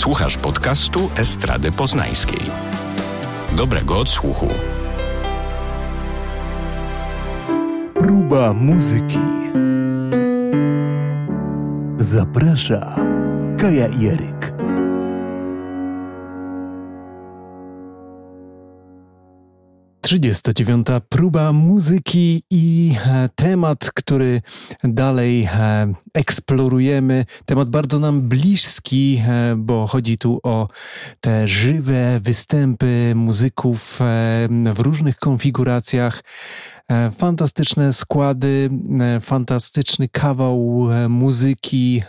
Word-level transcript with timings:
Słuchasz 0.00 0.36
podcastu 0.36 1.10
Estrady 1.16 1.72
Poznańskiej. 1.72 2.40
Dobrego 3.56 3.98
odsłuchu. 3.98 4.48
Próba 7.94 8.52
muzyki. 8.52 9.18
Zaprasza 11.98 12.96
Kaja 13.58 13.88
Jeryk. 13.88 14.49
39. 20.10 20.86
próba 21.08 21.52
muzyki 21.52 22.42
i 22.50 22.94
e, 23.06 23.28
temat, 23.34 23.90
który 23.94 24.42
dalej 24.84 25.44
e, 25.44 25.94
eksplorujemy. 26.14 27.26
Temat 27.46 27.70
bardzo 27.70 27.98
nam 27.98 28.28
bliski, 28.28 29.22
e, 29.28 29.56
bo 29.56 29.86
chodzi 29.86 30.18
tu 30.18 30.40
o 30.42 30.68
te 31.20 31.48
żywe 31.48 32.20
występy 32.20 33.12
muzyków 33.14 33.98
w 34.74 34.80
różnych 34.80 35.16
konfiguracjach. 35.16 36.22
E, 36.90 37.10
fantastyczne 37.10 37.92
składy, 37.92 38.70
e, 39.00 39.20
fantastyczny 39.20 40.08
kawał 40.08 40.88
e, 40.92 41.08
muzyki 41.08 42.02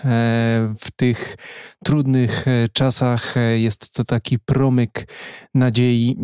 w 0.80 0.92
tych 0.96 1.38
trudnych 1.86 2.46
czasach. 2.74 3.36
Jest 3.56 3.94
to 3.94 4.04
taki 4.04 4.40
promyk 4.40 5.08
nadziei, 5.54 6.18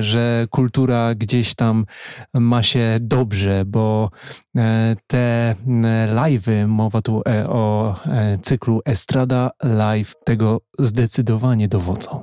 że 0.00 0.46
kultura 0.50 1.14
gdzieś 1.14 1.54
tam 1.54 1.86
ma 2.34 2.62
się 2.62 2.98
dobrze, 3.00 3.64
bo 3.66 4.10
te 5.06 5.54
live'y, 6.08 6.66
mowa 6.66 7.02
tu 7.02 7.22
o 7.48 7.94
cyklu 8.42 8.80
Estrada 8.84 9.50
Live, 9.64 10.14
tego 10.24 10.60
zdecydowanie 10.78 11.68
dowodzą. 11.68 12.22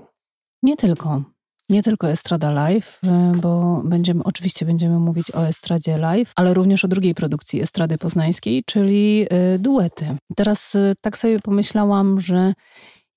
Nie 0.63 0.75
tylko. 0.75 1.34
Nie 1.69 1.83
tylko 1.83 2.09
Estrada 2.09 2.51
Live, 2.51 2.99
y, 3.03 3.37
bo 3.37 3.81
będziemy, 3.85 4.23
oczywiście 4.23 4.65
będziemy 4.65 4.99
mówić 4.99 5.31
o 5.31 5.47
Estradzie 5.47 5.97
Live, 5.97 6.31
ale 6.35 6.53
również 6.53 6.85
o 6.85 6.87
drugiej 6.87 7.15
produkcji 7.15 7.61
Estrady 7.61 7.97
Poznańskiej, 7.97 8.63
czyli 8.65 9.27
y, 9.55 9.59
duety. 9.59 10.17
Teraz 10.35 10.75
y, 10.75 10.93
tak 11.01 11.17
sobie 11.17 11.39
pomyślałam, 11.39 12.19
że 12.19 12.53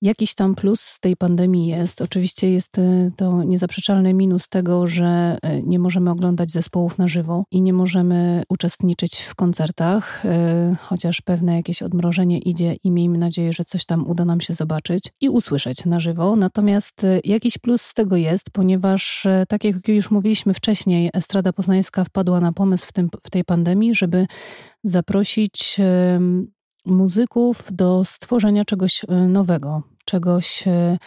Jakiś 0.02 0.34
tam 0.34 0.54
plus 0.54 0.80
z 0.80 1.00
tej 1.00 1.16
pandemii 1.16 1.66
jest. 1.66 2.02
Oczywiście 2.02 2.50
jest 2.50 2.78
y, 2.78 3.12
to 3.16 3.42
niezaprzeczalny 3.42 4.14
minus 4.14 4.48
tego, 4.48 4.86
że 4.86 5.38
y, 5.46 5.62
nie 5.66 5.78
możemy 5.78 6.10
oglądać 6.10 6.50
zespołów 6.50 6.98
na 6.98 7.08
żywo 7.08 7.44
i 7.50 7.62
nie 7.62 7.72
możemy 7.72 8.42
uczestniczyć 8.48 9.20
w 9.20 9.34
koncertach, 9.34 10.24
y, 10.24 10.28
chociaż 10.80 11.20
pewne 11.20 11.56
jakieś 11.56 11.82
odmrożenie 11.82 12.38
idzie 12.38 12.76
i 12.84 12.90
miejmy 12.90 13.18
nadzieję, 13.18 13.52
że 13.52 13.64
coś 13.64 13.86
tam 13.86 14.06
uda 14.06 14.24
nam 14.24 14.40
się 14.40 14.54
zobaczyć 14.54 15.02
i 15.20 15.28
usłyszeć 15.28 15.84
na 15.84 16.00
żywo. 16.00 16.36
Natomiast 16.36 17.06
jakiś 17.24 17.58
plus 17.58 17.82
z 17.82 17.94
tego 17.94 18.16
jest, 18.16 18.50
ponieważ 18.50 19.26
tak 19.48 19.64
jak 19.64 19.88
już 19.88 20.10
mówiliśmy 20.10 20.54
wcześniej, 20.54 21.10
Estrada 21.14 21.52
Poznańska 21.52 22.04
wpadła 22.04 22.40
na 22.40 22.52
pomysł 22.52 22.86
w, 22.86 22.92
tym, 22.92 23.08
w 23.26 23.30
tej 23.30 23.44
pandemii, 23.44 23.94
żeby 23.94 24.26
zaprosić 24.84 25.80
muzyków 26.86 27.62
do 27.72 28.04
stworzenia 28.04 28.64
czegoś 28.64 29.04
e, 29.08 29.14
nowego, 29.14 29.82
czegoś, 30.04 30.68
e, 30.68 30.98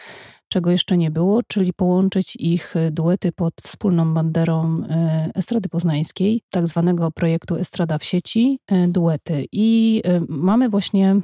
czego 0.47 0.71
jeszcze 0.71 0.97
nie 0.97 1.11
było, 1.11 1.43
czyli 1.43 1.73
połączyć 1.73 2.35
ich 2.35 2.75
e, 2.75 2.91
duety 2.91 3.31
pod 3.31 3.53
wspólną 3.63 4.13
banderą 4.13 4.83
Estrady 5.35 5.69
Poznańskiej, 5.69 6.41
tak 6.49 6.67
zwanego 6.67 7.11
projektu 7.11 7.55
Estrada 7.55 7.97
w 7.97 8.03
sieci, 8.03 8.59
duety. 8.87 9.45
I 9.51 10.01
mamy 10.27 10.69
właśnie 10.69 11.15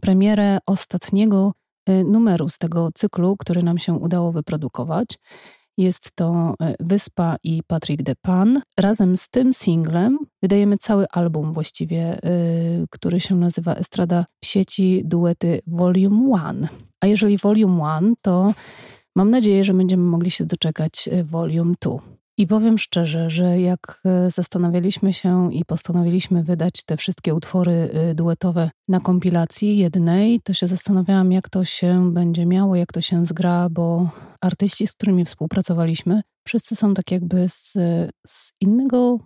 premierę 0.00 0.58
ostatniego 0.66 1.52
numeru 2.04 2.48
z 2.48 2.58
tego 2.58 2.88
cyklu, 2.94 3.36
który 3.36 3.62
nam 3.62 3.78
się 3.78 3.94
udało 3.94 4.32
wyprodukować. 4.32 5.18
Jest 5.78 6.10
to 6.14 6.54
e, 6.60 6.74
Wyspa 6.80 7.36
i 7.42 7.62
Patrick 7.66 8.02
de 8.02 8.14
Pan. 8.22 8.62
Razem 8.78 9.16
z 9.16 9.28
tym 9.28 9.52
singlem 9.52 10.18
wydajemy 10.42 10.76
cały 10.76 11.06
album 11.08 11.52
właściwie, 11.52 11.98
e, 12.00 12.18
który 12.90 13.20
się 13.20 13.34
nazywa 13.34 13.74
Estrada 13.74 14.24
w 14.44 14.46
sieci 14.46 15.02
duety 15.04 15.60
Volume 15.66 16.38
1. 16.46 16.68
A 17.00 17.06
jeżeli 17.06 17.38
Volume 17.38 17.94
1, 17.94 18.14
to 18.22 18.54
mam 19.16 19.30
nadzieję, 19.30 19.64
że 19.64 19.74
będziemy 19.74 20.02
mogli 20.02 20.30
się 20.30 20.44
doczekać 20.44 21.08
e, 21.12 21.24
Volume 21.24 21.74
2. 21.80 22.16
I 22.38 22.46
powiem 22.46 22.78
szczerze, 22.78 23.30
że 23.30 23.60
jak 23.60 24.00
e, 24.04 24.30
zastanawialiśmy 24.30 25.12
się 25.12 25.54
i 25.54 25.64
postanowiliśmy 25.64 26.42
wydać 26.42 26.84
te 26.84 26.96
wszystkie 26.96 27.34
utwory 27.34 27.90
e, 27.92 28.14
duetowe 28.14 28.70
na 28.88 29.00
kompilacji 29.00 29.78
jednej, 29.78 30.40
to 30.40 30.52
się 30.52 30.66
zastanawiałam, 30.66 31.32
jak 31.32 31.48
to 31.48 31.64
się 31.64 32.12
będzie 32.12 32.46
miało, 32.46 32.76
jak 32.76 32.92
to 32.92 33.00
się 33.00 33.26
zgra, 33.26 33.68
bo 33.70 34.08
artyści, 34.40 34.86
z 34.86 34.92
którymi 34.92 35.24
współpracowaliśmy, 35.24 36.22
wszyscy 36.46 36.76
są 36.76 36.94
tak 36.94 37.10
jakby 37.10 37.48
z, 37.48 37.72
z 38.26 38.52
innego 38.60 39.18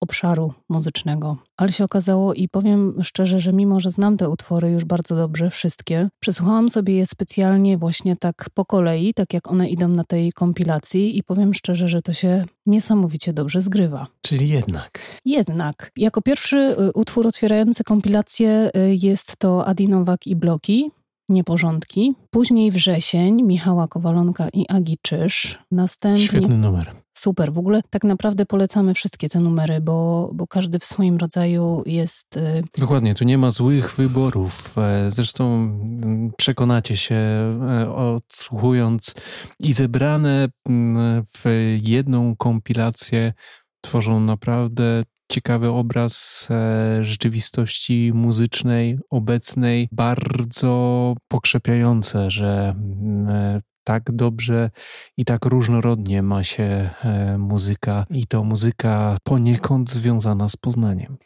obszaru 0.00 0.52
muzycznego. 0.68 1.36
Ale 1.56 1.72
się 1.72 1.84
okazało 1.84 2.34
i 2.34 2.48
powiem 2.48 3.02
szczerze, 3.02 3.40
że 3.40 3.52
mimo, 3.52 3.80
że 3.80 3.90
znam 3.90 4.16
te 4.16 4.28
utwory 4.28 4.70
już 4.70 4.84
bardzo 4.84 5.16
dobrze, 5.16 5.50
wszystkie, 5.50 6.08
przesłuchałam 6.20 6.68
sobie 6.68 6.94
je 6.96 7.06
specjalnie 7.06 7.78
właśnie 7.78 8.16
tak 8.16 8.46
po 8.54 8.64
kolei, 8.64 9.14
tak 9.14 9.32
jak 9.32 9.50
one 9.50 9.68
idą 9.68 9.88
na 9.88 10.04
tej 10.04 10.32
kompilacji 10.32 11.18
i 11.18 11.22
powiem 11.22 11.54
szczerze, 11.54 11.88
że 11.88 12.02
to 12.02 12.12
się 12.12 12.44
niesamowicie 12.66 13.32
dobrze 13.32 13.62
zgrywa. 13.62 14.06
Czyli 14.22 14.48
jednak. 14.48 14.98
Jednak. 15.24 15.90
Jako 15.96 16.22
pierwszy 16.22 16.58
y, 16.58 16.92
utwór 16.92 17.26
otwierający 17.26 17.84
kompilację 17.84 18.70
y, 18.76 18.96
jest 19.02 19.36
to 19.36 19.66
Adi 19.66 19.88
Nowak 19.88 20.26
i 20.26 20.36
Bloki, 20.36 20.90
Nieporządki. 21.28 22.14
Później 22.30 22.70
Wrzesień, 22.70 23.42
Michała 23.42 23.88
Kowalonka 23.88 24.48
i 24.52 24.64
Agi 24.68 24.98
Czyż. 25.02 25.58
Następnie... 25.70 26.26
Świetny 26.26 26.58
numer. 26.58 26.92
Super. 27.16 27.52
W 27.52 27.58
ogóle 27.58 27.80
tak 27.90 28.04
naprawdę 28.04 28.46
polecamy 28.46 28.94
wszystkie 28.94 29.28
te 29.28 29.40
numery, 29.40 29.80
bo, 29.80 30.30
bo 30.34 30.46
każdy 30.46 30.78
w 30.78 30.84
swoim 30.84 31.16
rodzaju 31.16 31.82
jest. 31.86 32.36
Y, 32.36 32.62
Dokładnie, 32.78 33.14
tu 33.14 33.24
nie 33.24 33.38
ma 33.38 33.50
złych 33.50 33.94
wyborów. 33.96 34.78
E, 34.78 35.10
zresztą 35.10 35.54
mm, 35.54 36.32
przekonacie 36.36 36.96
się 36.96 37.14
e, 37.14 37.94
odsłuchując 37.94 39.14
i 39.60 39.72
zebrane 39.72 40.48
mm, 40.68 41.24
w 41.36 41.44
jedną 41.82 42.36
kompilację 42.36 43.32
tworzą 43.80 44.20
naprawdę 44.20 45.02
ciekawy 45.28 45.68
obraz 45.68 46.46
e, 46.50 47.04
rzeczywistości 47.04 48.12
muzycznej, 48.14 48.98
obecnej, 49.10 49.88
bardzo 49.92 51.14
pokrzepiające, 51.28 52.30
że 52.30 52.74
mm, 52.76 53.60
tak 53.84 54.02
dobrze 54.12 54.70
i 55.16 55.24
tak 55.24 55.44
różnorodnie 55.44 56.22
ma 56.22 56.44
się 56.44 56.90
e, 57.04 57.38
muzyka 57.38 58.06
i 58.10 58.26
to 58.26 58.44
muzyka 58.44 59.16
poniekąd 59.24 59.90
związana 59.90 60.48
z 60.48 60.56
Poznaniem. 60.56 61.16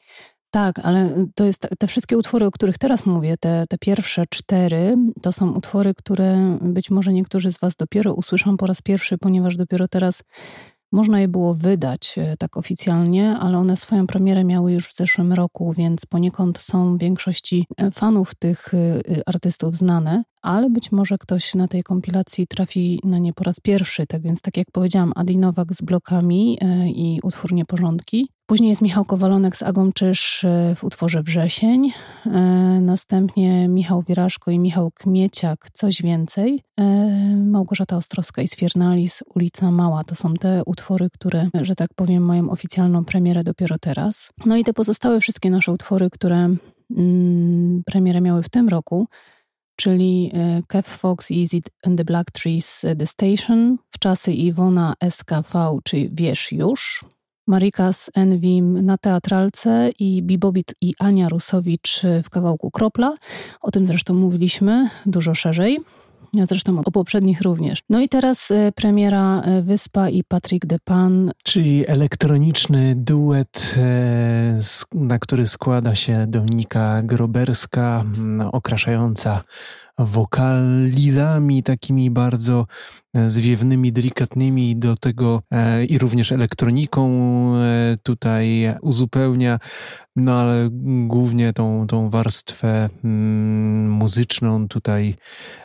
Tak, 0.51 0.79
ale 0.79 1.27
to 1.35 1.45
jest 1.45 1.69
te 1.79 1.87
wszystkie 1.87 2.19
utwory, 2.19 2.47
o 2.47 2.51
których 2.51 2.79
teraz 2.79 3.07
mówię, 3.07 3.37
te, 3.41 3.65
te 3.69 3.79
pierwsze 3.79 4.25
cztery, 4.31 4.97
to 5.23 5.33
są 5.33 5.53
utwory, 5.53 5.95
które 5.95 6.59
być 6.63 6.91
może 6.91 7.13
niektórzy 7.13 7.53
z 7.53 7.59
Was 7.59 7.77
dopiero 7.77 8.15
usłyszą 8.15 8.57
po 8.57 8.67
raz 8.67 8.83
pierwszy, 8.83 9.19
ponieważ 9.19 9.57
dopiero 9.57 9.89
teraz 9.89 10.23
można 10.93 11.21
je 11.21 11.29
było 11.29 11.55
wydać 11.55 12.19
e, 12.19 12.37
tak 12.37 12.57
oficjalnie, 12.57 13.37
ale 13.41 13.59
one 13.59 13.77
swoją 13.77 14.07
premierę 14.07 14.45
miały 14.45 14.73
już 14.73 14.89
w 14.89 14.97
zeszłym 14.97 15.33
roku, 15.33 15.73
więc 15.73 16.07
poniekąd 16.07 16.59
są 16.59 16.99
większości 16.99 17.67
e, 17.77 17.91
fanów 17.91 18.35
tych 18.35 18.75
e, 18.75 19.01
artystów 19.27 19.77
znane, 19.77 20.23
ale 20.43 20.71
być 20.71 20.93
może 20.93 21.19
ktoś 21.19 21.55
na 21.55 21.69
tej 21.69 21.83
kompilacji 21.83 22.47
trafi 22.47 23.01
na 23.05 23.19
nie 23.19 23.33
po 23.33 23.45
raz 23.45 23.61
pierwszy. 23.61 24.07
Tak 24.07 24.23
więc, 24.23 24.41
tak 24.41 24.57
jak 24.57 24.71
powiedziałam, 24.73 25.13
Adi 25.17 25.39
Nowak 25.39 25.75
z 25.75 25.83
blokami 25.83 26.59
i 26.87 27.21
utwór 27.23 27.53
Nieporządki. 27.53 28.29
Później 28.47 28.69
jest 28.71 28.83
Michał 28.83 29.05
Kowalonek 29.05 29.57
z 29.57 29.63
Agą 29.63 29.93
Czyż 29.93 30.47
w 30.77 30.85
utworze 30.85 31.23
Wrzesień. 31.23 31.93
Następnie 32.81 33.69
Michał 33.69 34.03
Wieraszko 34.03 34.51
i 34.51 34.59
Michał 34.59 34.91
Kmieciak, 34.91 35.69
Coś 35.73 36.03
Więcej. 36.03 36.63
Małgorzata 37.37 37.97
Ostrowska 37.97 38.43
i 38.43 38.49
Sfiernalis, 38.49 39.23
Ulica 39.35 39.71
Mała. 39.71 40.05
To 40.05 40.15
są 40.15 40.35
te 40.35 40.63
utwory, 40.67 41.09
które, 41.13 41.49
że 41.63 41.75
tak 41.75 41.89
powiem, 41.97 42.23
mają 42.23 42.51
oficjalną 42.51 43.05
premierę 43.05 43.45
dopiero 43.45 43.77
teraz. 43.79 44.31
No 44.47 44.57
i 44.57 44.65
te 44.65 44.73
pozostałe 44.73 45.21
wszystkie 45.21 45.51
nasze 45.51 45.73
utwory, 45.73 46.11
które 46.11 46.57
mm, 46.97 47.83
premierę 47.87 48.21
miały 48.21 48.43
w 48.43 48.49
tym 48.49 48.69
roku, 48.69 49.07
czyli 49.81 50.31
e, 50.35 50.63
Kev 50.69 50.89
Fox, 50.89 51.31
Easy 51.31 51.61
and 51.85 51.99
the 51.99 52.05
Black 52.05 52.31
Trees, 52.31 52.85
e, 52.85 52.97
The 52.97 53.07
Station, 53.07 53.77
w 53.91 53.99
czasy 53.99 54.33
Iwona 54.33 54.95
SKV, 55.11 55.79
czy 55.85 56.09
Wiesz 56.13 56.53
Już, 56.53 57.05
Marikas 57.47 58.11
Enwim 58.15 58.85
na 58.87 58.99
teatralce 58.99 59.91
i 59.99 60.23
Bibobit 60.23 60.75
i 60.81 60.95
Ania 60.99 61.29
Rusowicz 61.29 62.03
w 62.25 62.31
kawałku 62.31 62.71
Kropla. 62.71 63.17
O 63.61 63.71
tym 63.71 63.87
zresztą 63.87 64.15
mówiliśmy 64.15 64.89
dużo 65.07 65.35
szerzej. 65.35 65.79
Zresztą 66.35 66.81
o 66.85 66.91
poprzednich 66.91 67.43
również. 67.43 67.83
No 67.91 68.01
i 68.01 68.09
teraz 68.09 68.51
e, 68.51 68.73
premiera 68.73 69.41
e, 69.41 69.63
Wyspa 69.63 70.09
i 70.09 70.25
Patrick 70.25 70.67
de 70.67 70.79
Pan. 70.85 71.31
Czyli 71.43 71.89
elektroniczny 71.89 72.95
duet, 72.97 73.75
e, 73.77 74.59
na 74.95 75.19
który 75.19 75.47
składa 75.47 75.95
się 75.95 76.27
Dominika 76.29 77.03
Groberska, 77.03 78.05
okraszająca 78.53 79.45
wokalizami 79.99 81.63
takimi 81.63 82.11
bardzo 82.11 82.67
zwiewnymi, 83.27 83.93
delikatnymi 83.93 84.77
do 84.77 84.97
tego 84.97 85.43
e, 85.51 85.85
i 85.85 85.99
również 85.99 86.33
elektroniką 86.33 87.11
e, 87.57 87.97
tutaj 88.03 88.75
uzupełnia, 88.83 89.59
no 90.17 90.41
ale 90.41 90.69
głównie 91.07 91.53
tą, 91.53 91.87
tą 91.87 92.11
warstwę 92.11 92.89
mm, 93.05 93.91
muzyczną 93.91 94.69
tutaj 94.69 95.15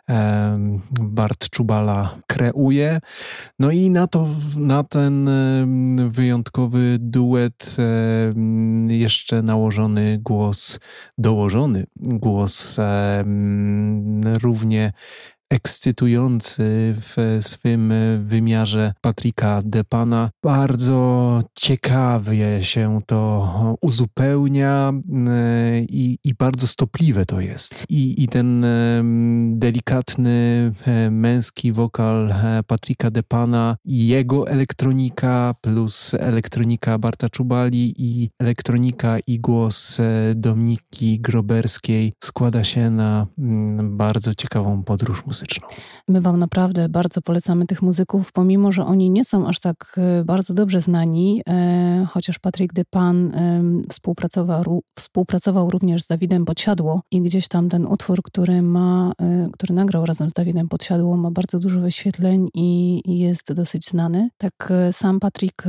e, 0.10 0.80
Bart 0.92 1.50
Czubala 1.50 2.18
kreuje. 2.28 3.00
No 3.60 3.72
i 3.72 3.90
na 3.90 4.08
to, 4.08 4.28
na 4.58 4.84
ten 4.84 5.30
wyjątkowy 6.10 6.98
duet 7.00 7.76
jeszcze 8.88 9.42
nałożony 9.42 10.20
głos, 10.22 10.80
dołożony 11.18 11.86
głos 11.96 12.78
równie 14.42 14.94
ekscytujący 15.50 16.96
w 16.98 17.38
swym 17.42 17.94
wymiarze 18.26 18.94
Patryka 19.02 19.62
Depana. 19.66 20.30
Bardzo 20.44 21.42
ciekawie 21.56 22.64
się 22.64 23.00
to 23.06 23.78
uzupełnia 23.82 24.94
e, 25.28 25.80
i, 25.80 26.20
i 26.24 26.34
bardzo 26.34 26.68
stopliwe 26.68 27.26
to 27.26 27.42
jest. 27.42 27.86
I, 27.90 28.24
I 28.24 28.28
ten 28.28 28.64
e, 28.64 29.04
delikatny 29.50 30.72
e, 30.86 31.12
męski 31.12 31.72
wokal 31.72 32.34
Patryka 32.68 33.12
Depana 33.12 33.78
i 33.86 34.08
jego 34.08 34.48
elektronika 34.48 35.56
plus 35.62 36.14
elektronika 36.14 36.98
Barta 36.98 37.30
Czubali 37.30 37.94
i 37.98 38.30
elektronika 38.40 39.18
i 39.28 39.40
głos 39.40 39.98
Dominiki 40.36 41.20
Groberskiej 41.20 42.14
składa 42.24 42.64
się 42.64 42.90
na 42.90 43.28
mm, 43.40 43.98
bardzo 43.98 44.34
ciekawą 44.34 44.84
podróż 44.84 45.26
muzyczną 45.26 45.35
muzyczną. 45.36 45.68
My 46.08 46.22
Wam 46.22 46.40
naprawdę 46.40 46.90
bardzo 46.90 47.22
polecamy 47.22 47.66
tych 47.66 47.82
muzyków, 47.82 48.32
pomimo 48.32 48.72
że 48.72 48.86
oni 48.86 49.10
nie 49.10 49.26
są 49.26 49.48
aż 49.48 49.60
tak 49.60 49.96
e, 49.98 50.24
bardzo 50.24 50.54
dobrze 50.54 50.82
znani, 50.82 51.42
e, 51.50 52.08
chociaż 52.10 52.40
Patryk 52.40 52.74
Depan 52.74 53.32
współpracował, 53.90 54.82
współpracował 54.96 55.70
również 55.70 56.04
z 56.04 56.08
Dawidem 56.08 56.46
Podsiadło 56.46 57.02
i 57.12 57.22
gdzieś 57.22 57.48
tam 57.48 57.70
ten 57.70 57.86
utwór, 57.86 58.22
który 58.24 58.62
ma, 58.62 59.12
e, 59.22 59.50
który 59.54 59.74
nagrał 59.74 60.06
razem 60.06 60.30
z 60.30 60.34
Dawidem 60.34 60.68
Podsiadło, 60.70 61.18
ma 61.18 61.32
bardzo 61.32 61.60
dużo 61.60 61.80
wyświetleń 61.80 62.50
i, 62.54 63.02
jest 63.20 63.54
dosyć 63.54 63.86
znany. 63.86 64.30
Tak 64.38 64.74
sam 64.92 65.20
Patryk 65.20 65.64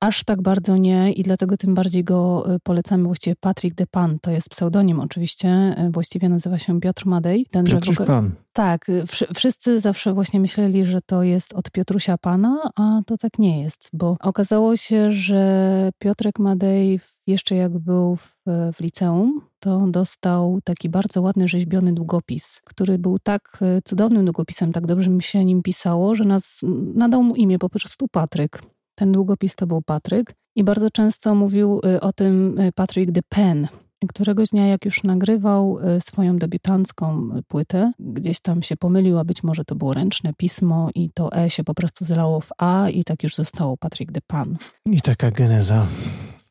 aż 0.00 0.24
tak 0.24 0.42
bardzo 0.42 0.76
nie 0.76 1.12
i 1.12 1.22
dlatego 1.22 1.56
tym 1.56 1.74
bardziej 1.74 2.04
go 2.04 2.46
polecamy. 2.62 3.04
Właściwie 3.04 3.36
Patryk 3.40 3.74
Depan 3.74 4.18
to 4.22 4.30
jest 4.30 4.48
pseudonim 4.48 5.00
oczywiście, 5.00 5.76
właściwie 5.90 6.28
nazywa 6.28 6.58
się 6.58 6.80
Piotr 6.80 7.06
Madej. 7.06 7.46
Ten, 7.50 7.64
Piotruś 7.64 7.96
Pan. 7.96 8.43
Tak, 8.56 8.86
wszyscy 9.34 9.80
zawsze 9.80 10.14
właśnie 10.14 10.40
myśleli, 10.40 10.84
że 10.84 11.00
to 11.02 11.22
jest 11.22 11.52
od 11.52 11.70
Piotrusia 11.70 12.18
Pana, 12.18 12.70
a 12.76 13.00
to 13.06 13.16
tak 13.16 13.38
nie 13.38 13.62
jest, 13.62 13.90
bo 13.92 14.16
okazało 14.20 14.76
się, 14.76 15.12
że 15.12 15.90
Piotrek 15.98 16.38
Madej 16.38 17.00
jeszcze 17.26 17.54
jak 17.54 17.78
był 17.78 18.16
w, 18.16 18.36
w 18.46 18.80
liceum, 18.80 19.40
to 19.58 19.86
dostał 19.86 20.58
taki 20.64 20.88
bardzo 20.88 21.22
ładny 21.22 21.48
rzeźbiony 21.48 21.92
długopis, 21.92 22.60
który 22.64 22.98
był 22.98 23.18
tak 23.18 23.58
e, 23.62 23.82
cudownym 23.82 24.24
długopisem, 24.24 24.72
tak 24.72 24.86
dobrze 24.86 25.10
mi 25.10 25.22
się 25.22 25.44
nim 25.44 25.62
pisało, 25.62 26.14
że 26.14 26.24
nas, 26.24 26.60
nadał 26.94 27.22
mu 27.22 27.34
imię 27.34 27.58
po 27.58 27.68
prostu 27.68 28.08
Patryk. 28.08 28.62
Ten 28.94 29.12
długopis 29.12 29.54
to 29.54 29.66
był 29.66 29.82
Patryk 29.82 30.34
i 30.56 30.64
bardzo 30.64 30.90
często 30.90 31.34
mówił 31.34 31.80
e, 31.84 32.00
o 32.00 32.12
tym 32.12 32.58
e, 32.58 32.72
Patrick 32.72 33.12
the 33.12 33.22
Pen, 33.28 33.68
Któregoś 34.08 34.48
dnia, 34.48 34.66
jak 34.66 34.84
już 34.84 35.02
nagrywał 35.02 35.78
e, 35.80 36.00
swoją 36.00 36.38
debiutancką 36.38 37.28
płytę, 37.48 37.92
gdzieś 37.98 38.40
tam 38.40 38.62
się 38.62 38.76
pomylił, 38.76 39.18
a 39.18 39.24
być 39.24 39.42
może 39.42 39.64
to 39.64 39.74
było 39.74 39.94
ręczne 39.94 40.32
pismo 40.34 40.90
i 40.94 41.10
to 41.14 41.36
E 41.36 41.50
się 41.50 41.64
po 41.64 41.74
prostu 41.74 42.04
zlało 42.04 42.40
w 42.40 42.48
A 42.58 42.88
i 42.88 43.04
tak 43.04 43.22
już 43.22 43.34
zostało 43.34 43.76
Patrick 43.76 44.12
de 44.12 44.20
Pan. 44.26 44.56
I 44.86 45.00
taka 45.00 45.30
geneza 45.30 45.86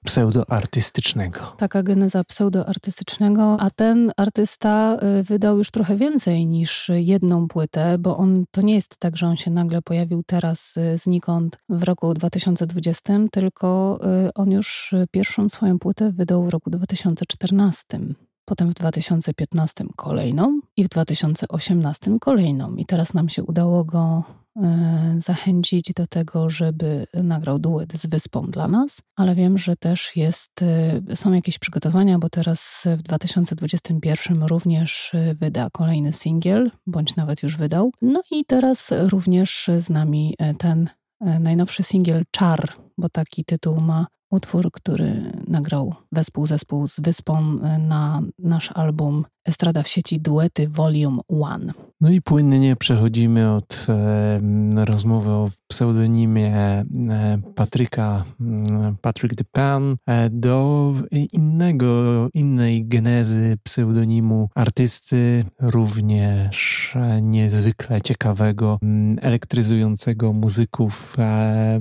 pseudoartystycznego. 0.04 1.40
Taka 1.58 1.84
geneza 1.84 2.24
pseudoartystycznego, 2.24 3.58
a 3.60 3.70
ten 3.70 4.12
artysta 4.18 4.98
y, 5.20 5.24
wydał 5.24 5.58
już 5.58 5.72
trochę 5.72 5.96
więcej 5.96 6.48
niż 6.48 6.92
jedną 6.94 7.48
płytę, 7.48 7.98
bo 7.98 8.18
on 8.18 8.46
to 8.52 8.62
nie 8.62 8.76
jest 8.76 8.98
tak, 8.98 9.18
że 9.18 9.28
on 9.28 9.38
się 9.38 9.52
nagle 9.52 9.82
pojawił 9.82 10.24
teraz 10.26 10.78
y, 10.78 10.98
znikąd 10.98 11.58
w 11.70 11.84
roku 11.84 12.14
2020, 12.14 13.14
tylko 13.32 14.00
y, 14.28 14.34
on 14.34 14.52
już 14.52 14.94
pierwszą 15.12 15.50
swoją 15.50 15.80
płytę 15.80 16.12
wydał 16.12 16.44
w 16.44 16.50
roku 16.50 16.70
2014 16.70 18.00
potem 18.46 18.70
w 18.70 18.74
2015 18.74 19.86
kolejną 19.96 20.60
i 20.78 20.84
w 20.84 20.90
2018 20.90 22.20
kolejną. 22.20 22.76
I 22.76 22.86
teraz 22.86 23.14
nam 23.14 23.30
się 23.30 23.44
udało 23.44 23.84
go 23.84 24.24
zachęcić 25.20 25.94
do 25.96 26.08
tego, 26.08 26.50
żeby 26.50 27.08
nagrał 27.14 27.60
duet 27.60 27.94
z 27.94 28.06
Wyspą 28.06 28.52
dla 28.52 28.68
nas, 28.68 29.02
ale 29.16 29.36
wiem, 29.36 29.58
że 29.58 29.76
też 29.76 30.16
jest, 30.16 30.62
e, 30.62 31.16
są 31.16 31.34
jakieś 31.34 31.60
przygotowania, 31.60 32.20
bo 32.20 32.30
teraz 32.30 32.84
w 32.98 33.02
2021 33.02 34.44
również 34.44 35.12
e, 35.14 35.36
wyda 35.36 35.70
kolejny 35.72 36.14
singiel, 36.14 36.72
bądź 36.88 37.16
nawet 37.16 37.44
już 37.44 37.58
wydał. 37.58 37.92
No 38.02 38.22
i 38.32 38.46
teraz 38.46 38.92
również 38.92 39.70
z 39.78 39.90
nami 39.90 40.36
ten 40.58 40.90
najnowszy 41.40 41.84
singiel 41.84 42.24
Czar, 42.32 42.74
bo 42.98 43.10
taki 43.10 43.46
tytuł 43.46 43.82
ma 43.82 44.08
utwór, 44.34 44.72
który 44.72 45.32
nagrał 45.48 45.94
wespół 46.12 46.48
zespół 46.48 46.88
z 46.88 47.00
Wyspą 47.00 47.38
e, 47.64 47.78
na 47.80 48.22
nasz 48.40 48.72
album 48.74 49.26
Estrada 49.46 49.84
w 49.84 49.88
sieci 49.88 50.20
Duety 50.20 50.68
Volume 50.68 51.22
1. 51.30 51.72
No 52.02 52.10
i 52.10 52.22
płynnie 52.22 52.76
przechodzimy 52.76 53.56
od 53.56 53.86
e, 53.90 54.86
rozmowy 54.86 55.30
o 55.30 55.50
pseudonimie 55.74 56.56
e, 56.56 56.86
Patryka, 57.56 58.24
e, 58.42 58.96
Patrick 59.02 59.36
de 59.36 59.44
Pan, 59.52 59.96
e, 60.08 60.30
do 60.30 60.94
innego, 61.12 62.28
innej 62.34 62.88
genezy 62.88 63.58
pseudonimu 63.64 64.50
artysty, 64.56 65.44
również 65.60 66.94
niezwykle 67.22 68.02
ciekawego, 68.02 68.80
elektryzującego 69.22 70.34
muzyków 70.34 71.16
e, 71.20 71.80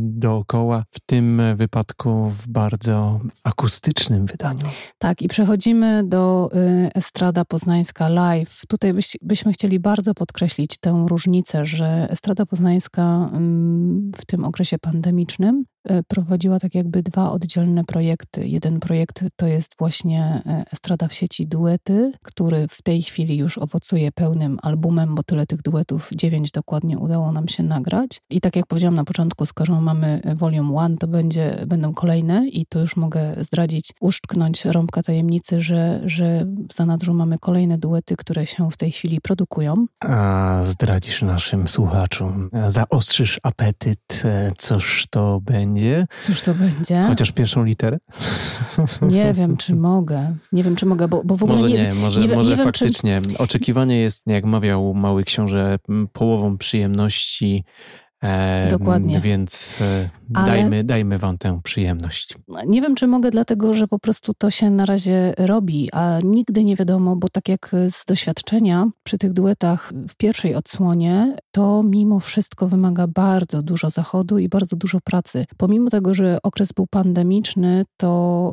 dookoła, 0.00 0.84
w 0.90 1.00
tym 1.06 1.42
wypadku 1.56 2.30
w 2.30 2.48
bardzo 2.48 3.20
akustycznym 3.44 4.26
wydaniu. 4.26 4.66
Tak, 4.98 5.22
i 5.22 5.28
przechodzimy 5.28 6.04
do 6.04 6.50
e, 6.54 6.90
Estrada 6.94 7.44
Poznańska 7.44 8.08
Live. 8.08 8.60
Tutaj 8.68 8.92
byś, 8.92 9.16
byśmy 9.22 9.52
chcieli 9.52 9.80
bardzo 9.80 10.14
podkreślić 10.14 10.78
tę 10.78 11.06
różnicę, 11.08 11.66
że 11.66 12.06
Estrada 12.10 12.46
Poznańska 12.46 13.02
mm, 13.02 13.29
w 14.16 14.26
tym 14.26 14.44
okresie 14.44 14.78
pandemicznym 14.78 15.64
E, 15.84 16.02
prowadziła 16.02 16.58
tak 16.58 16.74
jakby 16.74 17.02
dwa 17.02 17.30
oddzielne 17.30 17.84
projekty. 17.84 18.48
Jeden 18.48 18.80
projekt 18.80 19.24
to 19.36 19.46
jest 19.46 19.74
właśnie 19.78 20.42
e, 20.46 20.64
Estrada 20.72 21.08
w 21.08 21.14
sieci 21.14 21.46
duety, 21.46 22.12
który 22.22 22.66
w 22.70 22.82
tej 22.82 23.02
chwili 23.02 23.36
już 23.36 23.58
owocuje 23.58 24.12
pełnym 24.12 24.58
albumem, 24.62 25.14
bo 25.14 25.22
tyle 25.22 25.46
tych 25.46 25.62
duetów, 25.62 26.10
dziewięć 26.14 26.50
dokładnie 26.50 26.98
udało 26.98 27.32
nam 27.32 27.48
się 27.48 27.62
nagrać. 27.62 28.20
I 28.30 28.40
tak 28.40 28.56
jak 28.56 28.66
powiedziałam 28.66 28.94
na 28.94 29.04
początku, 29.04 29.46
skoro 29.46 29.80
mamy 29.80 30.20
volume 30.34 30.76
one, 30.76 30.96
to 30.96 31.08
będzie, 31.08 31.64
będą 31.66 31.94
kolejne 31.94 32.48
i 32.48 32.66
to 32.66 32.80
już 32.80 32.96
mogę 32.96 33.34
zdradzić, 33.38 33.92
uszczknąć 34.00 34.64
rąbka 34.64 35.02
tajemnicy, 35.02 35.60
że, 35.60 36.00
że 36.04 36.46
w 36.68 36.74
zanadrzu 36.74 37.14
mamy 37.14 37.38
kolejne 37.38 37.78
duety, 37.78 38.16
które 38.16 38.46
się 38.46 38.70
w 38.70 38.76
tej 38.76 38.92
chwili 38.92 39.20
produkują. 39.20 39.86
A 40.00 40.60
zdradzisz 40.62 41.22
naszym 41.22 41.68
słuchaczom, 41.68 42.50
zaostrzysz 42.68 43.19
apetyt, 43.42 44.22
e, 44.24 44.52
coż 44.58 45.06
to 45.10 45.40
będzie 45.40 45.60
będzie. 45.60 46.06
Cóż 46.10 46.42
to 46.42 46.54
będzie? 46.54 47.04
Chociaż 47.08 47.32
pierwszą 47.32 47.64
literę? 47.64 47.98
Nie 49.02 49.32
wiem, 49.34 49.56
czy 49.56 49.76
mogę. 49.76 50.36
Nie 50.52 50.64
wiem, 50.64 50.76
czy 50.76 50.86
mogę, 50.86 51.08
bo, 51.08 51.22
bo 51.24 51.36
w 51.36 51.42
ogóle 51.42 51.58
może 51.58 51.68
nie, 51.74 51.82
nie, 51.82 51.94
może, 51.94 52.20
nie, 52.20 52.34
może 52.34 52.56
nie 52.56 52.64
faktycznie. 52.64 53.20
Wiem, 53.20 53.32
czy... 53.32 53.38
Oczekiwanie 53.38 54.00
jest, 54.00 54.22
jak 54.26 54.44
mawiał 54.44 54.94
mały 54.94 55.24
książę, 55.24 55.78
połową 56.12 56.58
przyjemności 56.58 57.64
Dokładnie. 58.70 59.20
Więc 59.20 59.78
e, 59.80 60.10
Ale 60.34 60.46
dajmy, 60.46 60.84
dajmy 60.84 61.18
wam 61.18 61.38
tę 61.38 61.60
przyjemność. 61.62 62.34
Nie 62.66 62.82
wiem, 62.82 62.94
czy 62.94 63.06
mogę, 63.06 63.30
dlatego 63.30 63.74
że 63.74 63.88
po 63.88 63.98
prostu 63.98 64.32
to 64.38 64.50
się 64.50 64.70
na 64.70 64.86
razie 64.86 65.34
robi, 65.38 65.88
a 65.92 66.18
nigdy 66.24 66.64
nie 66.64 66.76
wiadomo, 66.76 67.16
bo 67.16 67.28
tak 67.28 67.48
jak 67.48 67.70
z 67.88 68.04
doświadczenia 68.04 68.86
przy 69.02 69.18
tych 69.18 69.32
duetach 69.32 69.92
w 70.08 70.16
pierwszej 70.16 70.54
odsłonie, 70.54 71.36
to 71.50 71.82
mimo 71.82 72.20
wszystko 72.20 72.68
wymaga 72.68 73.06
bardzo 73.06 73.62
dużo 73.62 73.90
zachodu 73.90 74.38
i 74.38 74.48
bardzo 74.48 74.76
dużo 74.76 74.98
pracy. 75.04 75.44
Pomimo 75.56 75.90
tego, 75.90 76.14
że 76.14 76.38
okres 76.42 76.72
był 76.72 76.86
pandemiczny, 76.86 77.84
to, 77.96 78.52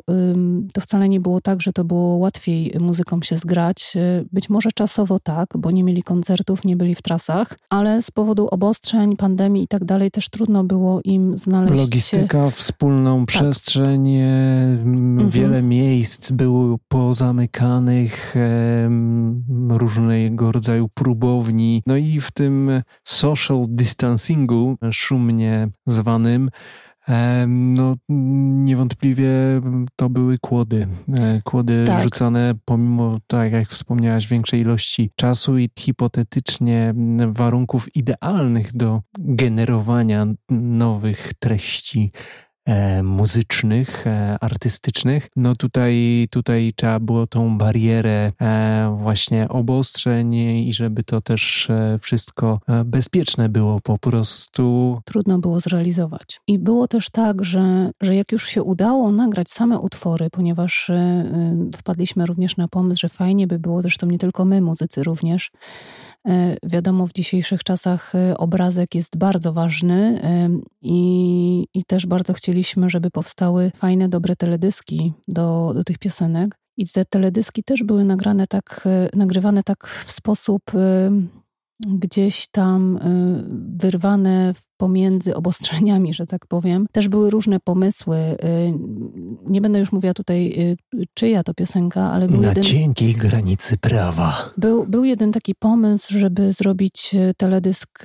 to 0.74 0.82
wcale 0.82 1.10
nie 1.10 1.20
było 1.20 1.42
tak, 1.42 1.62
że 1.62 1.74
to 1.74 1.84
było 1.84 2.18
łatwiej 2.18 2.74
muzykom 2.80 3.24
się 3.24 3.38
zgrać. 3.38 3.94
Być 4.32 4.50
może 4.50 4.70
czasowo 4.76 5.20
tak, 5.20 5.48
bo 5.58 5.72
nie 5.72 5.84
mieli 5.84 6.04
koncertów, 6.04 6.66
nie 6.66 6.76
byli 6.76 6.96
w 6.96 7.02
trasach, 7.02 7.58
ale 7.70 8.02
z 8.02 8.12
powodu 8.12 8.48
obostrzeń, 8.48 9.18
pandemii, 9.18 9.57
i 9.64 9.68
tak 9.68 9.86
dalej, 9.86 10.12
też 10.12 10.30
trudno 10.30 10.64
było 10.64 11.02
im 11.04 11.38
znaleźć... 11.38 11.82
Logistyka, 11.82 12.50
wspólną 12.50 13.20
tak. 13.20 13.28
przestrzeń, 13.28 14.16
mhm. 14.18 15.30
wiele 15.30 15.62
miejsc 15.62 16.32
było 16.32 16.78
pozamykanych, 16.88 18.36
różnego 19.70 20.52
rodzaju 20.52 20.90
próbowni, 20.94 21.84
no 21.86 21.98
i 21.98 22.20
w 22.20 22.32
tym 22.32 22.82
social 23.04 23.66
distancingu, 23.68 24.76
szumnie 24.92 25.70
zwanym, 25.88 26.50
no 27.48 27.96
niewątpliwie 28.10 29.32
to 29.96 30.10
były 30.10 30.38
kłody. 30.40 30.88
E, 31.18 31.42
kłody 31.44 31.84
tak. 31.86 32.04
rzucane 32.04 32.54
pomimo, 32.66 33.20
tak 33.28 33.52
jak 33.52 33.68
wspomniałaś, 33.68 34.28
większej 34.28 34.62
ilości 34.62 35.12
czasu 35.16 35.58
i 35.58 35.70
hipotetycznie 35.80 36.94
warunków 37.28 37.96
idealnych 37.96 38.74
do 38.74 39.02
generowania 39.20 40.26
nowych 40.50 41.34
treści 41.40 42.12
muzycznych, 43.04 44.08
e, 44.08 44.38
artystycznych, 44.42 45.30
no 45.36 45.56
tutaj, 45.56 46.28
tutaj 46.32 46.74
trzeba 46.76 47.00
było 47.00 47.28
tą 47.28 47.58
barierę 47.58 48.32
e, 48.42 48.98
właśnie 49.00 49.50
obostrzeń 49.50 50.36
i 50.36 50.74
żeby 50.74 51.04
to 51.04 51.22
też 51.22 51.68
wszystko 52.02 52.60
bezpieczne 52.86 53.50
było 53.50 53.82
po 53.82 53.98
prostu. 53.98 54.98
Trudno 55.06 55.40
było 55.40 55.60
zrealizować. 55.60 56.42
I 56.48 56.60
było 56.60 56.88
też 56.88 57.10
tak, 57.10 57.44
że, 57.46 57.92
że 58.02 58.16
jak 58.16 58.32
już 58.32 58.48
się 58.48 58.64
udało 58.64 59.12
nagrać 59.12 59.50
same 59.50 59.80
utwory, 59.80 60.30
ponieważ 60.30 60.92
wpadliśmy 61.78 62.26
również 62.26 62.58
na 62.58 62.68
pomysł, 62.68 63.02
że 63.02 63.10
fajnie 63.10 63.48
by 63.48 63.60
było, 63.60 63.82
zresztą 63.82 64.08
nie 64.08 64.18
tylko 64.18 64.46
my, 64.46 64.62
muzycy 64.62 65.04
również, 65.04 65.52
E, 66.28 66.58
wiadomo, 66.64 67.08
w 67.08 67.14
dzisiejszych 67.14 67.64
czasach 67.64 68.16
e, 68.16 68.38
obrazek 68.38 68.96
jest 68.96 69.18
bardzo 69.18 69.54
ważny 69.54 70.22
e, 70.24 70.50
i, 70.82 71.68
i 71.74 71.84
też 71.84 72.06
bardzo 72.06 72.34
chcieliśmy, 72.58 72.90
żeby 72.90 73.12
powstały 73.12 73.72
fajne, 73.76 74.10
dobre 74.10 74.36
teledyski 74.36 75.14
do, 75.28 75.72
do 75.76 75.84
tych 75.84 75.98
piosenek. 75.98 76.58
I 76.78 76.88
te 76.88 77.06
teledyski 77.06 77.64
też 77.64 77.84
były 77.84 78.06
nagrane 78.06 78.48
tak, 78.48 78.88
nagrywane 79.14 79.64
tak 79.64 79.88
w 79.88 80.12
sposób 80.12 80.62
gdzieś 81.88 82.48
tam 82.48 83.00
wyrwane 83.78 84.54
w 84.54 84.67
pomiędzy 84.78 85.36
obostrzeniami, 85.36 86.14
że 86.14 86.28
tak 86.28 86.46
powiem. 86.48 86.88
Też 86.92 87.10
były 87.10 87.30
różne 87.30 87.60
pomysły. 87.60 88.18
Y, 88.18 88.38
nie 89.50 89.62
będę 89.62 89.80
już 89.80 89.92
mówiła 89.92 90.14
tutaj, 90.14 90.54
y, 90.94 91.04
czyja 91.14 91.44
to 91.44 91.54
piosenka, 91.54 92.12
ale 92.12 92.28
był 92.28 92.42
Na 92.42 92.48
jeden... 92.48 92.64
cienkiej 92.64 93.16
granicy 93.16 93.78
prawa. 93.78 94.50
Był, 94.58 94.86
był 94.88 95.04
jeden 95.04 95.32
taki 95.32 95.56
pomysł, 95.56 96.20
żeby 96.20 96.54
zrobić 96.54 97.16
y, 97.16 97.34
teledysk 97.38 98.04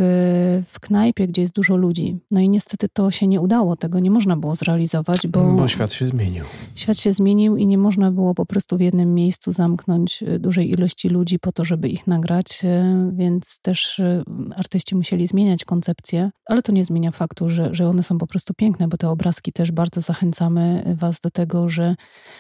w 0.67 0.81
knajpie, 0.81 1.29
gdzie 1.29 1.43
jest 1.43 1.55
dużo 1.55 1.76
ludzi. 1.76 2.19
No 2.31 2.41
i 2.41 2.49
niestety 2.49 2.88
to 2.93 3.11
się 3.11 3.26
nie 3.26 3.41
udało, 3.41 3.76
tego 3.76 3.99
nie 3.99 4.11
można 4.11 4.37
było 4.37 4.55
zrealizować, 4.55 5.26
bo... 5.26 5.45
Bo 5.45 5.69
świat 5.69 5.93
się 5.93 6.07
zmienił. 6.07 6.45
Świat 6.75 6.99
się 6.99 7.12
zmienił 7.12 7.57
i 7.57 7.67
nie 7.67 7.79
można 7.79 8.12
było 8.12 8.35
po 8.35 8.47
prostu 8.47 8.76
w 8.76 8.81
jednym 8.81 9.14
miejscu 9.14 9.52
zamknąć 9.52 10.25
dużej 10.38 10.71
ilości 10.71 11.09
ludzi 11.09 11.38
po 11.38 11.52
to, 11.52 11.64
żeby 11.64 11.88
ich 11.88 12.07
nagrać, 12.07 12.62
więc 13.12 13.61
też 13.62 14.00
artyści 14.57 14.97
musieli 14.97 15.26
zmieniać 15.26 15.64
koncepcję, 15.64 16.31
ale 16.47 16.62
to 16.62 16.73
nie 16.73 16.85
zmienia 16.85 17.11
faktu, 17.11 17.49
że, 17.49 17.75
że 17.75 17.88
one 17.88 18.02
są 18.02 18.19
po 18.19 18.26
prostu 18.26 18.54
piękne, 18.54 18.88
bo 18.88 18.97
te 18.97 19.09
obrazki 19.09 19.52
też 19.52 19.73
bardzo 19.73 20.00
zachęcamy 20.00 20.95
Was 20.99 21.21
do 21.21 21.31
tego, 21.31 21.69
że, 21.69 21.95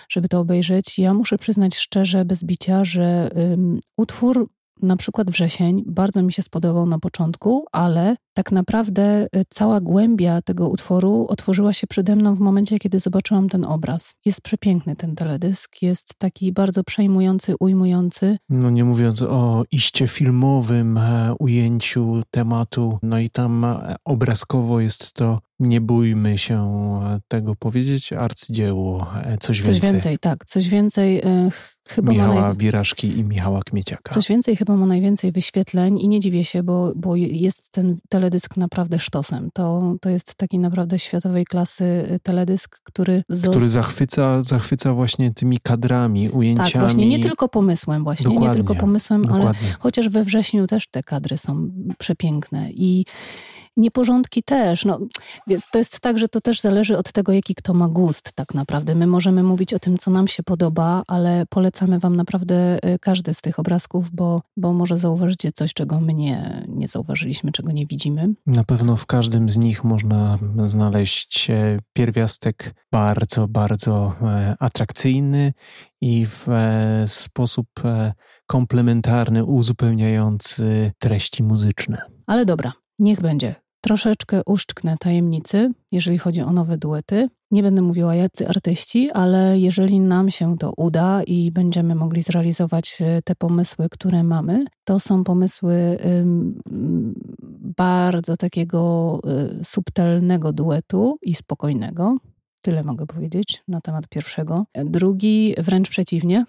żeby 0.08 0.28
to 0.28 0.40
obejrzeć. 0.40 0.98
Ja 0.98 1.14
muszę 1.14 1.38
przyznać 1.38 1.76
szczerze, 1.76 2.24
bez 2.24 2.44
bicia, 2.44 2.84
że 2.84 3.30
um, 3.34 3.80
utwór 3.96 4.48
na 4.82 4.96
przykład 4.96 5.30
wrzesień 5.30 5.82
bardzo 5.86 6.22
mi 6.22 6.32
się 6.32 6.42
spodobał 6.42 6.86
na 6.86 6.98
początku, 6.98 7.66
ale 7.72 8.16
tak 8.34 8.52
naprawdę 8.52 9.26
y, 9.36 9.44
cała 9.48 9.80
głębia 9.80 10.42
tego 10.42 10.68
utworu 10.68 11.26
otworzyła 11.28 11.72
się 11.72 11.86
przede 11.86 12.16
mną 12.16 12.34
w 12.34 12.40
momencie, 12.40 12.78
kiedy 12.78 13.00
zobaczyłam 13.00 13.48
ten 13.48 13.64
obraz. 13.64 14.14
Jest 14.24 14.40
przepiękny 14.40 14.96
ten 14.96 15.14
teledysk, 15.14 15.82
jest 15.82 16.14
taki 16.18 16.52
bardzo 16.52 16.84
przejmujący, 16.84 17.54
ujmujący. 17.60 18.38
No 18.48 18.70
nie 18.70 18.84
mówiąc 18.84 19.22
o 19.22 19.64
iście 19.70 20.08
filmowym 20.08 20.98
e, 20.98 21.34
ujęciu 21.38 22.22
tematu, 22.30 22.98
no 23.02 23.18
i 23.18 23.30
tam 23.30 23.64
e, 23.64 23.96
obrazkowo 24.04 24.80
jest 24.80 25.12
to 25.12 25.40
nie 25.60 25.80
bójmy 25.80 26.38
się 26.38 26.58
e, 27.04 27.20
tego 27.28 27.54
powiedzieć, 27.56 28.12
arcydzieło, 28.12 29.06
coś 29.40 29.62
więcej. 29.62 29.80
Coś 29.80 29.90
więcej, 29.90 30.18
tak, 30.18 30.44
coś 30.44 30.68
więcej. 30.68 31.22
Chyba 31.88 32.12
Michała 32.12 32.40
naj... 32.40 32.56
Wiraszki 32.56 33.18
i 33.18 33.24
Michała 33.24 33.62
Kmieciaka. 33.62 34.14
Coś 34.14 34.28
więcej, 34.28 34.56
chyba 34.56 34.76
ma 34.76 34.86
najwięcej 34.86 35.32
wyświetleń 35.32 35.98
i 35.98 36.08
nie 36.08 36.20
dziwię 36.20 36.44
się, 36.44 36.62
bo, 36.62 36.92
bo 36.96 37.16
jest 37.16 37.72
ten 37.72 37.98
teledysk 38.22 38.56
naprawdę 38.56 38.98
sztosem. 38.98 39.50
To, 39.52 39.94
to 40.00 40.10
jest 40.10 40.34
taki 40.34 40.58
naprawdę 40.58 40.98
światowej 40.98 41.44
klasy 41.44 41.84
y, 41.84 42.20
teledysk, 42.22 42.80
który... 42.84 43.22
Który 43.50 43.68
zachwyca, 43.68 44.42
zachwyca 44.42 44.94
właśnie 44.94 45.34
tymi 45.34 45.58
kadrami, 45.58 46.28
ujęciami. 46.28 46.72
Tak, 46.72 46.82
właśnie, 46.82 47.08
nie 47.08 47.18
tylko 47.18 47.48
pomysłem 47.48 48.04
właśnie, 48.04 48.24
dokładnie, 48.24 48.48
nie 48.48 48.54
tylko 48.54 48.74
pomysłem, 48.74 49.22
dokładnie. 49.22 49.46
ale 49.46 49.54
chociaż 49.78 50.08
we 50.08 50.24
wrześniu 50.24 50.66
też 50.66 50.86
te 50.86 51.02
kadry 51.02 51.36
są 51.36 51.70
przepiękne 51.98 52.70
i 52.70 53.04
Nieporządki 53.76 54.42
też. 54.42 54.84
No, 54.84 54.98
więc 55.46 55.66
to 55.72 55.78
jest 55.78 56.00
tak, 56.00 56.18
że 56.18 56.28
to 56.28 56.40
też 56.40 56.60
zależy 56.60 56.98
od 56.98 57.12
tego, 57.12 57.32
jaki 57.32 57.54
kto 57.54 57.74
ma 57.74 57.88
gust 57.88 58.32
tak 58.32 58.54
naprawdę. 58.54 58.94
My 58.94 59.06
możemy 59.06 59.42
mówić 59.42 59.74
o 59.74 59.78
tym, 59.78 59.98
co 59.98 60.10
nam 60.10 60.28
się 60.28 60.42
podoba, 60.42 61.02
ale 61.06 61.44
polecamy 61.48 61.98
wam 61.98 62.16
naprawdę 62.16 62.78
y, 62.94 62.98
każdy 62.98 63.34
z 63.34 63.40
tych 63.40 63.58
obrazków, 63.58 64.10
bo, 64.10 64.42
bo 64.56 64.72
może 64.72 64.98
zauważycie 64.98 65.52
coś, 65.52 65.74
czego 65.74 66.00
my 66.00 66.14
nie, 66.14 66.66
nie 66.68 66.88
zauważyliśmy, 66.88 67.52
czego 67.52 67.72
nie 67.72 67.86
widzimy. 67.86 68.28
Na 68.46 68.64
pewno 68.64 68.96
w 68.96 69.06
każdym 69.06 69.50
z 69.50 69.56
nich 69.56 69.84
można 69.84 70.38
znaleźć 70.64 71.50
e, 71.50 71.78
pierwiastek 71.92 72.74
bardzo, 72.92 73.48
bardzo 73.48 74.14
e, 74.22 74.56
atrakcyjny 74.58 75.52
i 76.00 76.26
w 76.26 76.48
e, 76.48 77.04
sposób 77.06 77.66
komplementarny, 78.46 79.44
uzupełniający 79.44 80.92
treści 80.98 81.42
muzyczne. 81.42 82.02
Ale 82.26 82.44
dobra, 82.44 82.72
niech 82.98 83.20
będzie. 83.20 83.61
Troszeczkę 83.84 84.40
uszczknę 84.46 84.96
tajemnicy, 85.00 85.72
jeżeli 85.92 86.18
chodzi 86.18 86.40
o 86.40 86.52
nowe 86.52 86.78
duety. 86.78 87.28
Nie 87.50 87.62
będę 87.62 87.82
mówiła 87.82 88.14
jacy 88.14 88.48
artyści, 88.48 89.10
ale 89.10 89.58
jeżeli 89.58 90.00
nam 90.00 90.30
się 90.30 90.58
to 90.58 90.72
uda 90.76 91.22
i 91.22 91.50
będziemy 91.50 91.94
mogli 91.94 92.22
zrealizować 92.22 92.98
e, 93.00 93.22
te 93.22 93.34
pomysły, 93.34 93.88
które 93.90 94.22
mamy, 94.22 94.64
to 94.84 95.00
są 95.00 95.24
pomysły 95.24 95.98
bardzo 97.76 98.36
takiego 98.36 99.20
e, 99.60 99.64
subtelnego 99.64 100.52
duetu 100.52 101.18
i 101.22 101.34
spokojnego. 101.34 102.16
Tyle 102.60 102.82
mogę 102.82 103.06
powiedzieć 103.06 103.62
na 103.68 103.80
temat 103.80 104.08
pierwszego. 104.08 104.64
Drugi 104.74 105.54
wręcz 105.58 105.90
przeciwnie, 105.90 106.44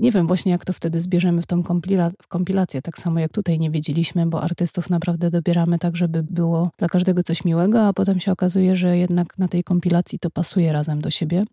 nie 0.00 0.12
wiem 0.12 0.26
właśnie, 0.26 0.52
jak 0.52 0.64
to 0.64 0.72
wtedy 0.72 1.00
zbierzemy 1.00 1.42
w 1.42 1.46
tą 1.46 1.62
kompila 1.62 2.10
kompilację, 2.28 2.82
tak 2.82 2.98
samo 2.98 3.20
jak 3.20 3.32
tutaj 3.32 3.58
nie 3.58 3.70
wiedzieliśmy, 3.70 4.26
bo 4.26 4.42
artystów 4.42 4.90
naprawdę 4.90 5.30
dobieramy 5.30 5.78
tak, 5.78 5.96
żeby 5.96 6.22
było 6.22 6.70
dla 6.78 6.88
każdego 6.88 7.22
coś 7.22 7.44
miłego, 7.44 7.86
a 7.86 7.92
potem 7.92 8.20
się 8.20 8.32
okazuje, 8.32 8.76
że 8.76 8.98
jednak 8.98 9.38
na 9.38 9.48
tej 9.48 9.64
kompilacji 9.64 10.18
to 10.18 10.30
pasuje 10.30 10.72
razem 10.72 11.00
do 11.00 11.10
siebie. 11.10 11.44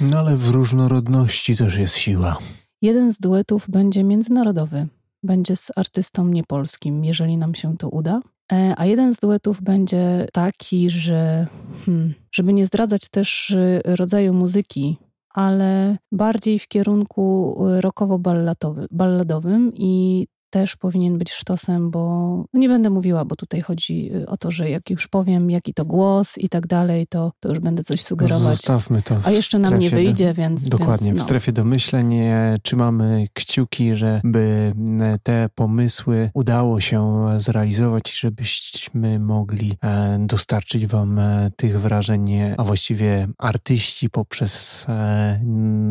No 0.00 0.18
ale 0.18 0.36
w 0.36 0.48
różnorodności 0.48 1.56
też 1.56 1.76
jest 1.76 1.96
siła. 1.96 2.38
Jeden 2.82 3.12
z 3.12 3.18
duetów 3.18 3.66
będzie 3.68 4.04
międzynarodowy. 4.04 4.86
Będzie 5.22 5.56
z 5.56 5.72
artystą 5.76 6.26
niepolskim, 6.26 7.04
jeżeli 7.04 7.36
nam 7.36 7.54
się 7.54 7.76
to 7.76 7.88
uda. 7.88 8.20
E, 8.52 8.74
a 8.76 8.86
jeden 8.86 9.14
z 9.14 9.18
duetów 9.18 9.62
będzie 9.62 10.26
taki, 10.32 10.90
że 10.90 11.46
hmm, 11.86 12.14
żeby 12.32 12.52
nie 12.52 12.66
zdradzać 12.66 13.08
też 13.08 13.50
y, 13.50 13.82
rodzaju 13.84 14.34
muzyki, 14.34 14.98
ale 15.30 15.98
bardziej 16.12 16.58
w 16.58 16.68
kierunku 16.68 17.56
y, 17.78 17.80
rockowo-balladowym 17.80 19.72
i 19.74 20.26
też 20.50 20.76
powinien 20.76 21.18
być 21.18 21.32
sztosem, 21.32 21.90
bo 21.90 22.44
nie 22.52 22.68
będę 22.68 22.90
mówiła, 22.90 23.24
bo 23.24 23.36
tutaj 23.36 23.60
chodzi 23.60 24.10
y, 24.16 24.26
o 24.26 24.36
to, 24.36 24.50
że 24.50 24.70
jak 24.70 24.90
już 24.90 25.08
powiem, 25.08 25.50
jaki 25.50 25.74
to 25.74 25.84
głos 25.84 26.38
i 26.38 26.48
tak 26.48 26.66
dalej, 26.66 27.06
to, 27.06 27.32
to 27.40 27.48
już 27.48 27.58
będę 27.58 27.84
coś 27.84 28.02
sugerować. 28.02 28.56
Zostawmy 28.56 29.02
to. 29.02 29.16
A 29.24 29.30
jeszcze 29.30 29.58
nam 29.58 29.78
nie 29.78 29.90
wyjdzie, 29.90 30.28
do, 30.28 30.34
więc. 30.34 30.68
Dokładnie, 30.68 31.06
więc, 31.06 31.18
no. 31.18 31.22
w 31.22 31.24
strefie 31.24 31.52
domyśleń 31.52 32.14
trzymamy 32.62 33.26
kciuki, 33.34 33.96
żeby 33.96 34.74
te 35.22 35.48
pomysły 35.54 36.30
udało 36.34 36.80
się 36.80 37.26
zrealizować 37.36 38.12
i 38.12 38.16
żebyśmy 38.16 39.18
mogli 39.18 39.76
e, 39.82 40.18
dostarczyć 40.20 40.86
Wam 40.86 41.18
e, 41.18 41.50
tych 41.56 41.80
wrażeń, 41.80 42.30
a 42.56 42.64
właściwie 42.64 43.28
artyści 43.38 44.10
poprzez 44.10 44.84
e, 44.88 45.40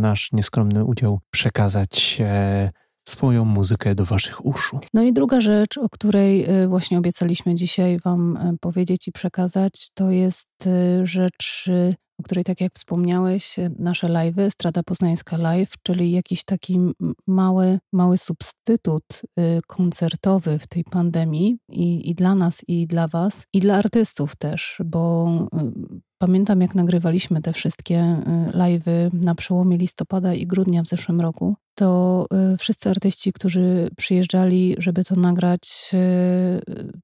nasz 0.02 0.32
nieskromny 0.32 0.86
udział 0.86 1.20
przekazać 1.32 2.22
swoją 3.10 3.46
muzykę 3.46 3.96
do 3.96 4.06
Waszych 4.06 4.46
uszu. 4.46 4.80
No 4.94 5.04
i 5.04 5.14
druga 5.14 5.42
rzecz, 5.42 5.78
o 5.78 5.90
której 5.90 6.62
y, 6.64 6.68
właśnie 6.68 6.98
obiecaliśmy 6.98 7.56
dzisiaj 7.56 8.00
Wam 8.00 8.38
y, 8.38 8.58
powiedzieć 8.62 9.08
i 9.08 9.12
przekazać, 9.12 9.90
to 9.94 10.12
jest 10.12 10.50
y, 10.66 11.08
rzecz 11.08 11.70
o 12.20 12.24
której 12.24 12.44
tak 12.44 12.62
jak 12.62 12.74
wspomniałeś, 12.74 13.56
nasze 13.80 14.08
live'y, 14.08 14.50
Strada 14.50 14.84
Poznańska 14.84 15.38
Live, 15.38 15.74
czyli 15.84 16.12
jakiś 16.12 16.44
taki 16.44 16.80
mały, 17.28 17.80
mały 17.94 18.18
substytut 18.18 19.04
y, 19.14 19.60
koncertowy 19.68 20.60
w 20.60 20.68
tej 20.68 20.84
pandemii 20.84 21.58
i, 21.70 22.10
i 22.10 22.16
dla 22.16 22.36
nas, 22.36 22.62
i 22.68 22.88
dla 22.88 23.08
was, 23.08 23.46
i 23.54 23.60
dla 23.60 23.76
artystów 23.76 24.36
też, 24.36 24.82
bo 24.86 25.30
y, 25.96 26.00
Pamiętam, 26.22 26.62
jak 26.62 26.76
nagrywaliśmy 26.76 27.42
te 27.42 27.54
wszystkie 27.54 28.24
live'y 28.52 29.10
na 29.14 29.36
przełomie 29.36 29.78
listopada 29.78 30.34
i 30.34 30.48
grudnia 30.48 30.84
w 30.84 30.88
zeszłym 30.88 31.22
roku, 31.22 31.56
to 31.76 32.26
wszyscy 32.58 32.90
artyści, 32.90 33.34
którzy 33.34 33.90
przyjeżdżali, 33.98 34.76
żeby 34.78 35.04
to 35.06 35.16
nagrać, 35.16 35.92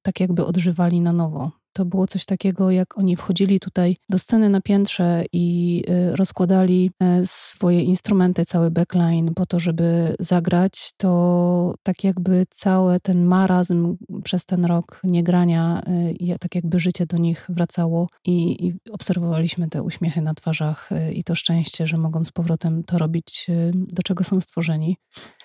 tak 0.01 0.19
jakby 0.19 0.45
odżywali 0.45 1.01
na 1.01 1.13
nowo. 1.13 1.51
To 1.75 1.85
było 1.85 2.07
coś 2.07 2.25
takiego, 2.25 2.71
jak 2.71 2.97
oni 2.97 3.15
wchodzili 3.15 3.59
tutaj 3.59 3.95
do 4.09 4.19
sceny 4.19 4.49
na 4.49 4.61
piętrze 4.61 5.23
i 5.33 5.83
y, 5.89 6.15
rozkładali 6.15 6.91
e, 6.99 7.21
swoje 7.25 7.81
instrumenty, 7.81 8.45
cały 8.45 8.71
backline 8.71 9.33
po 9.33 9.45
to, 9.45 9.59
żeby 9.59 10.15
zagrać, 10.19 10.91
to 10.97 11.75
tak 11.83 12.03
jakby 12.03 12.45
cały 12.49 12.99
ten 12.99 13.25
marazm 13.25 13.97
przez 14.23 14.45
ten 14.45 14.65
rok 14.65 14.99
niegrania, 15.03 15.81
y, 16.21 16.39
tak 16.39 16.55
jakby 16.55 16.79
życie 16.79 17.05
do 17.05 17.17
nich 17.17 17.45
wracało 17.49 18.07
i, 18.25 18.67
i 18.67 18.73
obserwowaliśmy 18.91 19.69
te 19.69 19.83
uśmiechy 19.83 20.21
na 20.21 20.33
twarzach 20.33 20.91
y, 20.91 21.13
i 21.13 21.23
to 21.23 21.35
szczęście, 21.35 21.87
że 21.87 21.97
mogą 21.97 22.25
z 22.25 22.31
powrotem 22.31 22.83
to 22.83 22.97
robić, 22.97 23.47
do 23.73 24.03
czego 24.03 24.23
są 24.23 24.41
stworzeni. 24.41 24.97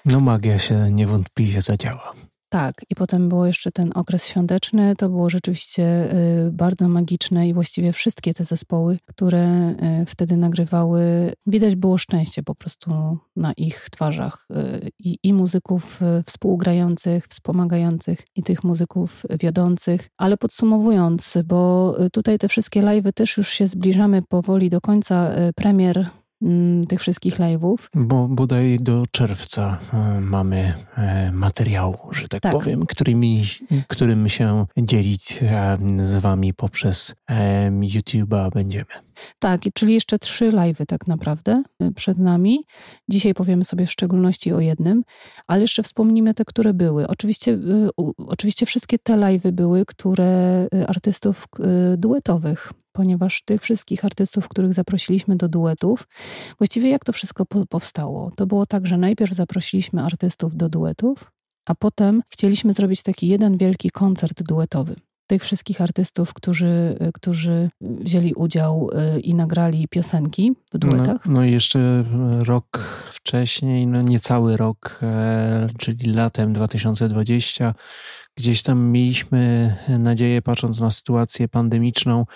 No 0.04 0.20
magia 0.20 0.58
się 0.58 0.90
niewątpliwie 0.90 1.62
zadziała. 1.62 2.29
Tak, 2.52 2.84
i 2.90 2.94
potem 2.94 3.28
było 3.28 3.46
jeszcze 3.46 3.72
ten 3.72 3.92
okres 3.94 4.26
świąteczny. 4.26 4.96
To 4.96 5.08
było 5.08 5.30
rzeczywiście 5.30 6.14
y, 6.46 6.50
bardzo 6.52 6.88
magiczne 6.88 7.48
i 7.48 7.54
właściwie 7.54 7.92
wszystkie 7.92 8.34
te 8.34 8.44
zespoły, 8.44 8.96
które 9.06 9.70
y, 10.02 10.06
wtedy 10.06 10.36
nagrywały, 10.36 11.32
widać 11.46 11.76
było 11.76 11.98
szczęście 11.98 12.42
po 12.42 12.54
prostu 12.54 13.18
na 13.36 13.52
ich 13.52 13.88
twarzach 13.90 14.46
y, 14.50 14.90
i, 14.98 15.18
i 15.22 15.32
muzyków 15.32 16.00
współgrających, 16.26 17.26
wspomagających, 17.26 18.18
i 18.36 18.42
tych 18.42 18.64
muzyków 18.64 19.22
wiodących. 19.40 20.08
Ale 20.16 20.36
podsumowując, 20.36 21.38
bo 21.44 21.94
tutaj 22.12 22.38
te 22.38 22.48
wszystkie 22.48 22.82
live'y 22.82 23.12
też 23.12 23.36
już 23.36 23.48
się 23.48 23.66
zbliżamy 23.66 24.22
powoli 24.22 24.70
do 24.70 24.80
końca 24.80 25.30
premier 25.56 26.10
tych 26.88 27.00
wszystkich 27.00 27.38
live'ów. 27.38 27.76
Bo 27.94 28.28
bodaj 28.28 28.78
do 28.80 29.04
czerwca 29.10 29.78
e, 29.92 30.20
mamy 30.20 30.74
e, 30.96 31.32
materiał, 31.32 31.98
że 32.10 32.28
tak, 32.28 32.42
tak. 32.42 32.52
powiem, 32.52 32.86
którymi, 32.86 33.44
którym 33.88 34.28
się 34.28 34.66
dzielić 34.78 35.42
e, 35.42 35.78
z 36.02 36.16
wami 36.16 36.54
poprzez 36.54 37.14
YouTube'a 37.80 38.50
będziemy. 38.50 39.09
Tak, 39.38 39.60
czyli 39.74 39.94
jeszcze 39.94 40.18
trzy 40.18 40.52
live'y 40.52 40.86
tak 40.86 41.06
naprawdę 41.06 41.62
przed 41.94 42.18
nami. 42.18 42.64
Dzisiaj 43.08 43.34
powiemy 43.34 43.64
sobie 43.64 43.86
w 43.86 43.92
szczególności 43.92 44.52
o 44.52 44.60
jednym, 44.60 45.02
ale 45.46 45.60
jeszcze 45.60 45.82
wspomnimy 45.82 46.34
te, 46.34 46.44
które 46.44 46.74
były. 46.74 47.08
Oczywiście, 47.08 47.58
oczywiście 48.26 48.66
wszystkie 48.66 48.98
te 48.98 49.14
live'y 49.14 49.52
były, 49.52 49.84
które 49.86 50.66
artystów 50.86 51.44
duetowych 51.96 52.72
ponieważ 52.92 53.42
tych 53.44 53.62
wszystkich 53.62 54.04
artystów, 54.04 54.48
których 54.48 54.74
zaprosiliśmy 54.74 55.36
do 55.36 55.48
duetów, 55.48 56.08
właściwie 56.58 56.90
jak 56.90 57.04
to 57.04 57.12
wszystko 57.12 57.46
powstało? 57.68 58.30
To 58.36 58.46
było 58.46 58.66
tak, 58.66 58.86
że 58.86 58.96
najpierw 58.96 59.32
zaprosiliśmy 59.32 60.02
artystów 60.02 60.56
do 60.56 60.68
duetów, 60.68 61.32
a 61.68 61.74
potem 61.74 62.22
chcieliśmy 62.28 62.72
zrobić 62.72 63.02
taki 63.02 63.28
jeden 63.28 63.56
wielki 63.56 63.90
koncert 63.90 64.42
duetowy 64.42 64.94
tych 65.30 65.42
wszystkich 65.42 65.80
artystów, 65.80 66.34
którzy, 66.34 66.98
którzy 67.14 67.68
wzięli 67.80 68.34
udział 68.34 68.90
y, 69.16 69.20
i 69.20 69.34
nagrali 69.34 69.88
piosenki 69.88 70.52
w 70.72 70.78
duetach. 70.78 71.26
No, 71.26 71.32
no 71.32 71.44
i 71.44 71.52
jeszcze 71.52 72.04
rok 72.46 72.78
wcześniej, 73.12 73.86
no 73.86 74.02
niecały 74.02 74.56
rok, 74.56 75.00
e, 75.02 75.68
czyli 75.78 76.12
latem 76.12 76.52
2020, 76.52 77.74
gdzieś 78.36 78.62
tam 78.62 78.90
mieliśmy 78.90 79.76
nadzieję, 79.98 80.42
patrząc 80.42 80.80
na 80.80 80.90
sytuację 80.90 81.48
pandemiczną 81.48 82.26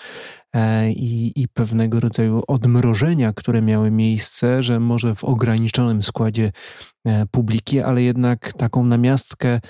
e, 0.52 0.90
i, 0.90 1.42
i 1.42 1.48
pewnego 1.48 2.00
rodzaju 2.00 2.42
odmrożenia, 2.46 3.32
które 3.32 3.62
miały 3.62 3.90
miejsce, 3.90 4.62
że 4.62 4.80
może 4.80 5.14
w 5.14 5.24
ograniczonym 5.24 6.02
składzie 6.02 6.52
e, 7.04 7.26
publiki, 7.26 7.80
ale 7.80 8.02
jednak 8.02 8.52
taką 8.52 8.84
namiastkę 8.84 9.60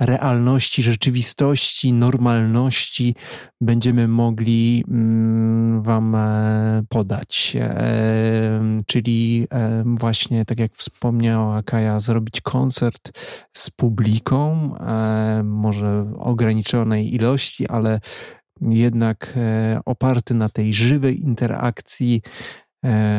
realności, 0.00 0.82
rzeczywistości, 0.82 1.92
normalności 1.92 3.14
będziemy 3.60 4.08
mogli 4.08 4.84
mm, 4.88 5.82
Wam 5.82 6.14
e, 6.14 6.82
podać. 6.88 7.56
E, 7.60 8.78
czyli 8.86 9.46
e, 9.50 9.82
właśnie, 9.86 10.44
tak 10.44 10.58
jak 10.58 10.74
wspomniała 10.74 11.62
Kaja, 11.62 12.00
zrobić 12.00 12.40
koncert 12.40 13.18
z 13.56 13.70
publiką, 13.70 14.74
może 15.44 16.12
ograniczonej 16.18 17.14
ilości, 17.14 17.68
ale 17.68 18.00
jednak 18.60 19.38
oparty 19.84 20.34
na 20.34 20.48
tej 20.48 20.74
żywej 20.74 21.20
interakcji 21.20 22.22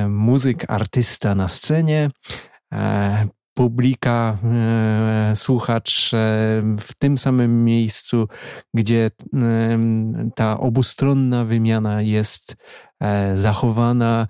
muzyk, 0.08 0.66
artysta 0.68 1.36
na 1.36 1.48
scenie, 1.48 2.10
publika, 3.60 4.38
e, 4.44 5.36
słuchacz 5.36 6.14
e, 6.14 6.18
w 6.80 6.94
tym 7.00 7.18
samym 7.18 7.66
miejscu, 7.66 8.28
gdzie 8.74 9.06
e, 9.06 9.12
ta 10.36 10.60
obustronna 10.60 11.46
wymiana 11.46 12.02
jest 12.02 12.56
zachowana, 13.36 14.28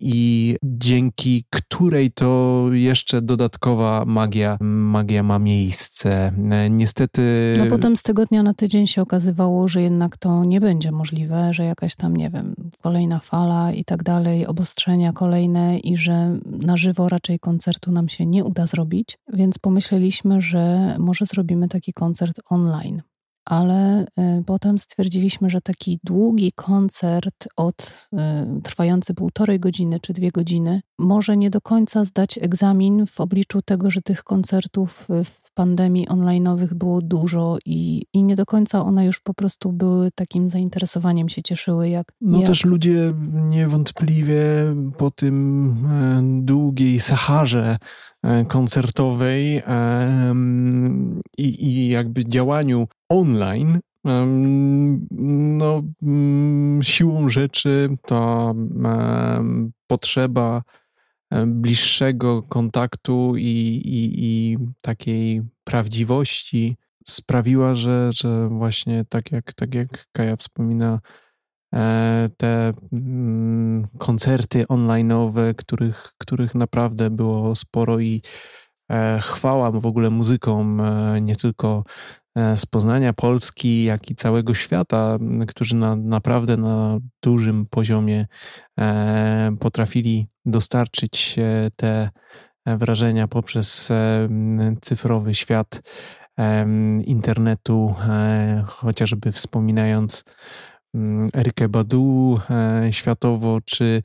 i 0.00 0.56
dzięki 0.62 1.44
której 1.50 2.12
to 2.12 2.66
jeszcze 2.72 3.22
dodatkowa 3.22 4.04
magia, 4.06 4.56
magia 4.60 5.22
ma 5.22 5.38
miejsce. 5.38 6.32
E, 6.50 6.70
niestety. 6.70 7.54
No 7.58 7.66
potem 7.66 7.96
z 7.96 8.02
tego 8.02 8.26
dnia 8.26 8.42
na 8.42 8.54
tydzień 8.54 8.86
się 8.86 9.02
okazywało, 9.02 9.68
że 9.68 9.82
jednak 9.82 10.16
to 10.16 10.44
nie 10.44 10.60
będzie 10.60 10.92
możliwe, 10.92 11.52
że 11.52 11.64
jakaś 11.64 11.96
tam, 11.96 12.16
nie 12.16 12.30
wiem, 12.30 12.54
kolejna 12.82 13.18
fala 13.18 13.72
i 13.72 13.84
tak 13.84 14.02
dalej, 14.02 14.46
obostrzenia 14.46 15.12
kolejne 15.12 15.78
i 15.78 15.96
że 15.96 16.38
na 16.44 16.76
żywo 16.76 17.08
raczej 17.08 17.38
koncertu 17.38 17.92
nam 17.92 18.08
się 18.08 18.26
nie 18.26 18.44
uda 18.44 18.66
zrobić, 18.66 19.18
więc 19.32 19.58
pomyśleliśmy, 19.58 20.40
że 20.40 20.96
może 20.98 21.26
zrobimy 21.26 21.68
taki 21.68 21.92
koncert 21.92 22.40
online 22.50 23.02
ale 23.44 24.02
y, 24.02 24.44
potem 24.46 24.78
stwierdziliśmy, 24.78 25.50
że 25.50 25.60
taki 25.60 26.00
długi 26.04 26.52
koncert 26.52 27.48
od 27.56 28.08
y, 28.12 28.16
trwający 28.62 29.14
półtorej 29.14 29.60
godziny 29.60 30.00
czy 30.00 30.12
dwie 30.12 30.30
godziny 30.30 30.80
może 30.98 31.36
nie 31.36 31.50
do 31.50 31.60
końca 31.60 32.04
zdać 32.04 32.38
egzamin 32.38 33.06
w 33.06 33.20
obliczu 33.20 33.62
tego, 33.62 33.90
że 33.90 34.02
tych 34.02 34.24
koncertów 34.24 35.08
w 35.24 35.52
pandemii 35.54 36.08
online'owych 36.08 36.74
było 36.74 37.02
dużo 37.02 37.58
i, 37.66 38.06
i 38.12 38.22
nie 38.22 38.36
do 38.36 38.46
końca 38.46 38.84
one 38.84 39.06
już 39.06 39.20
po 39.20 39.34
prostu 39.34 39.72
były 39.72 40.10
takim 40.14 40.50
zainteresowaniem 40.50 41.28
się 41.28 41.42
cieszyły. 41.42 41.88
Jak, 41.88 42.12
no 42.20 42.38
jak... 42.38 42.46
też 42.46 42.64
ludzie 42.64 43.14
niewątpliwie 43.32 44.36
po 44.98 45.10
tym 45.10 45.72
e, 45.86 46.22
długiej 46.44 47.00
Saharze 47.00 47.76
e, 48.22 48.44
koncertowej 48.44 49.56
e, 49.56 50.34
i, 51.38 51.66
i 51.66 51.88
jakby 51.88 52.24
działaniu 52.24 52.88
online, 53.12 53.80
no, 55.58 55.82
mm, 56.02 56.82
siłą 56.82 57.28
rzeczy 57.28 57.96
to 58.06 58.54
potrzeba 59.86 60.62
bliższego 61.46 62.42
kontaktu 62.42 63.36
i, 63.36 63.42
i, 63.84 64.24
i 64.24 64.58
takiej 64.80 65.42
prawdziwości 65.64 66.76
sprawiła, 67.06 67.74
że, 67.74 68.10
że 68.12 68.48
właśnie 68.48 69.04
tak 69.08 69.32
jak, 69.32 69.52
tak 69.52 69.74
jak 69.74 70.06
Kaja 70.12 70.36
wspomina, 70.36 71.00
e, 71.74 72.28
te 72.36 72.72
mm, 72.92 73.86
koncerty 73.98 74.64
online'owe, 74.64 75.54
których, 75.54 76.12
których 76.18 76.54
naprawdę 76.54 77.10
było 77.10 77.56
sporo 77.56 78.00
i 78.00 78.22
e, 78.90 79.18
chwała 79.22 79.70
w 79.70 79.86
ogóle 79.86 80.10
muzykom, 80.10 80.80
e, 80.80 81.20
nie 81.20 81.36
tylko 81.36 81.84
z 82.56 82.66
Poznania, 82.66 83.12
Polski, 83.12 83.84
jak 83.84 84.10
i 84.10 84.14
całego 84.14 84.54
świata, 84.54 85.18
którzy 85.48 85.76
na, 85.76 85.96
naprawdę 85.96 86.56
na 86.56 86.98
dużym 87.22 87.66
poziomie 87.70 88.26
potrafili 89.60 90.28
dostarczyć 90.44 91.36
te 91.76 92.10
wrażenia 92.66 93.28
poprzez 93.28 93.88
cyfrowy 94.80 95.34
świat 95.34 95.82
internetu, 97.04 97.94
e, 98.08 98.64
chociażby 98.66 99.32
wspominając 99.32 100.24
Erykę 101.34 101.68
Badu 101.68 102.40
e, 102.50 102.92
światowo, 102.92 103.58
czy 103.64 104.02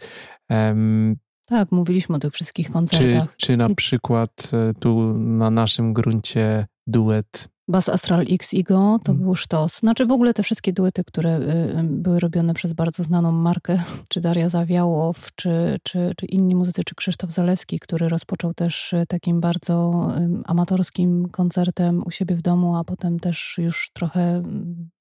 tak, 1.46 1.72
mówiliśmy 1.72 2.16
o 2.16 2.20
tych 2.20 2.34
wszystkich 2.34 2.72
koncertach. 2.72 3.36
Czy, 3.38 3.48
czy 3.48 3.58
na 3.58 3.76
przykład 3.76 4.52
e, 4.54 4.74
tu 4.74 5.14
na 5.14 5.50
naszym 5.50 5.94
gruncie 5.94 6.68
duet 6.88 7.50
Bass 7.68 7.90
Astral 7.90 8.26
X 8.30 8.54
Igo 8.54 9.00
to 9.04 9.12
hmm. 9.12 9.24
był 9.24 9.36
sztos. 9.36 9.80
Znaczy 9.80 10.06
w 10.06 10.12
ogóle 10.12 10.34
te 10.34 10.44
wszystkie 10.44 10.74
duety, 10.74 11.04
które 11.04 11.40
y, 11.40 11.84
były 11.84 12.20
robione 12.20 12.54
przez 12.54 12.74
bardzo 12.74 13.04
znaną 13.04 13.32
markę, 13.32 13.84
czy 14.10 14.22
Daria 14.22 14.50
Zawiałow, 14.50 15.30
czy, 15.36 15.80
czy, 15.84 16.14
czy 16.18 16.26
inni 16.26 16.56
muzycy, 16.56 16.84
czy 16.84 16.96
Krzysztof 16.96 17.32
Zalewski, 17.32 17.80
który 17.80 18.10
rozpoczął 18.10 18.54
też 18.54 18.94
y, 18.94 19.06
takim 19.08 19.42
bardzo 19.42 20.08
amatorskim 20.46 21.30
koncertem 21.30 22.04
u 22.06 22.12
siebie 22.12 22.36
w 22.36 22.42
domu, 22.42 22.76
a 22.76 22.84
potem 22.84 23.20
też 23.20 23.56
już 23.58 23.90
trochę 23.94 24.44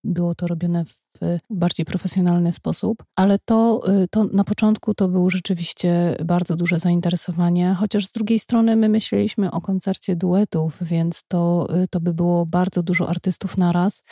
było 0.06 0.34
to 0.34 0.46
robione 0.46 0.84
w 0.84 1.06
bardziej 1.50 1.86
profesjonalny 1.86 2.52
sposób, 2.52 3.04
ale 3.16 3.38
to, 3.44 3.82
y, 4.02 4.08
to 4.10 4.24
na 4.24 4.44
początku 4.44 4.94
to 4.94 5.08
było 5.08 5.30
rzeczywiście 5.30 6.16
bardzo 6.24 6.56
duże 6.56 6.78
zainteresowanie, 6.78 7.76
chociaż 7.78 8.06
z 8.06 8.12
drugiej 8.12 8.38
strony 8.38 8.76
my 8.76 8.88
myśleliśmy 8.88 9.50
o 9.50 9.60
koncercie 9.60 10.16
duetów, 10.16 10.78
więc 10.80 11.22
to, 11.28 11.68
y, 11.82 11.88
to 11.88 12.00
by 12.00 12.14
było 12.14 12.46
bardzo 12.46 12.82
dużo 12.82 13.08
artystów 13.08 13.58
naraz 13.58 14.02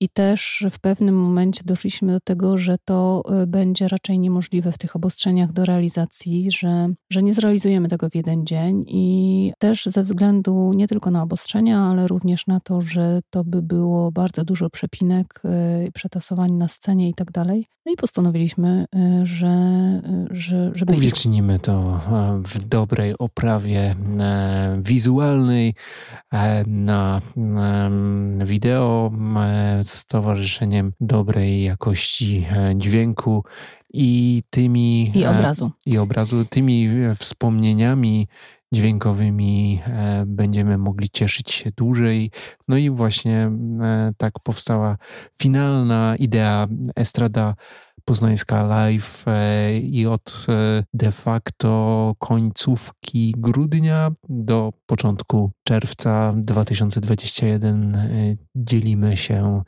i 0.00 0.08
też 0.08 0.64
w 0.70 0.80
pewnym 0.80 1.14
momencie 1.14 1.62
doszliśmy 1.64 2.12
do 2.12 2.20
tego, 2.20 2.58
że 2.58 2.76
to 2.84 3.22
y, 3.42 3.46
będzie 3.46 3.88
raczej 3.88 4.18
niemożliwe 4.18 4.72
w 4.72 4.78
tych 4.78 4.96
obostrzeniach 4.96 5.52
do 5.52 5.64
realizacji, 5.64 6.50
że, 6.50 6.88
że 7.10 7.22
nie 7.22 7.34
zrealizujemy 7.34 7.88
tego 7.88 8.10
w 8.10 8.14
jeden 8.14 8.46
dzień 8.46 8.84
i 8.86 9.52
też 9.58 9.86
ze 9.86 10.02
względu 10.02 10.72
nie 10.72 10.88
tylko 10.88 11.10
na 11.10 11.22
obostrzenia, 11.22 11.80
ale 11.80 12.08
również 12.08 12.46
na 12.46 12.60
to, 12.60 12.80
że 12.80 13.20
to 13.30 13.44
by 13.44 13.62
było 13.62 14.12
bardzo 14.12 14.44
dużo 14.44 14.70
przepinek 14.70 15.37
i 15.88 15.92
przetasowań 15.92 16.52
na 16.52 16.68
scenie 16.68 17.08
i 17.08 17.14
tak 17.14 17.32
dalej. 17.32 17.66
No 17.86 17.92
i 17.92 17.96
postanowiliśmy, 17.96 18.86
y, 18.94 19.26
że, 19.26 19.48
y, 20.32 20.36
że 20.36 20.70
żeby... 20.74 20.94
Uwiecznimy 20.94 21.58
to 21.58 22.00
e, 22.12 22.42
w 22.44 22.64
dobrej 22.64 23.14
oprawie 23.18 23.94
e, 24.20 24.78
wizualnej, 24.82 25.74
e, 26.32 26.64
na 26.66 27.20
wideo 28.44 29.12
z 29.82 30.06
towarzyszeniem 30.06 30.92
dobrej 31.00 31.62
jakości 31.62 32.46
dźwięku 32.74 33.44
i 33.92 34.42
tymi... 34.50 35.12
I 35.18 35.26
obrazu. 35.26 35.70
I 35.86 35.98
obrazu, 35.98 36.44
tymi 36.44 36.88
wspomnieniami 37.18 38.28
dźwiękowymi 38.74 39.82
e, 39.86 40.24
będziemy 40.26 40.78
mogli 40.78 41.10
cieszyć 41.10 41.52
się 41.52 41.70
dłużej. 41.76 42.30
No 42.68 42.76
i 42.76 42.90
właśnie 42.90 43.50
e, 43.82 44.12
tak 44.16 44.32
powstała 44.42 44.96
finalna 45.42 46.16
idea 46.16 46.68
Estrada 46.96 47.54
Poznańska 48.04 48.62
Live 48.62 49.24
e, 49.28 49.78
i 49.78 50.06
od 50.06 50.46
de 50.94 51.12
facto 51.12 52.14
końcówki 52.18 53.34
grudnia 53.38 54.10
do 54.28 54.72
początku 54.86 55.50
czerwca 55.64 56.32
2021 56.36 57.98
dzielimy 58.56 59.16
się 59.16 59.62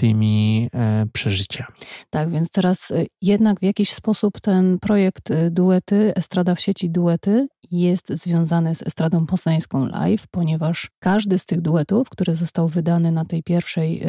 tymi 0.00 0.68
e, 0.74 1.06
przeżyciami. 1.12 1.68
Tak, 2.10 2.30
więc 2.30 2.50
teraz 2.50 2.90
e, 2.90 3.04
jednak 3.22 3.60
w 3.60 3.62
jakiś 3.62 3.90
sposób 3.90 4.40
ten 4.40 4.78
projekt 4.78 5.30
e, 5.30 5.50
duety, 5.50 6.12
Estrada 6.16 6.54
w 6.54 6.60
sieci 6.60 6.90
duety 6.90 7.46
jest 7.70 8.08
związany 8.08 8.74
z 8.74 8.82
Estradą 8.82 9.26
Poznańską 9.26 9.86
Live, 9.86 10.26
ponieważ 10.30 10.90
każdy 10.98 11.38
z 11.38 11.46
tych 11.46 11.60
duetów, 11.60 12.10
który 12.10 12.36
został 12.36 12.68
wydany 12.68 13.12
na 13.12 13.24
tej 13.24 13.42
pierwszej 13.42 14.02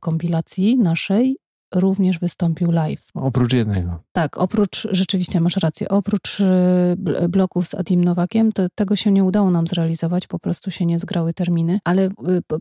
kompilacji 0.00 0.78
naszej, 0.78 1.36
również 1.74 2.18
wystąpił 2.18 2.70
live. 2.70 3.06
Oprócz 3.14 3.52
jednego. 3.52 4.02
Tak, 4.12 4.38
oprócz, 4.38 4.88
rzeczywiście 4.90 5.40
masz 5.40 5.56
rację, 5.56 5.88
oprócz 5.88 6.40
y, 6.40 7.28
bloków 7.28 7.68
z 7.68 7.74
Adim 7.74 8.04
Nowakiem, 8.04 8.52
to 8.52 8.66
tego 8.74 8.96
się 8.96 9.12
nie 9.12 9.24
udało 9.24 9.50
nam 9.50 9.66
zrealizować, 9.66 10.26
po 10.26 10.38
prostu 10.38 10.70
się 10.70 10.86
nie 10.86 10.98
zgrały 10.98 11.34
terminy, 11.34 11.78
ale 11.84 12.06
y, 12.06 12.10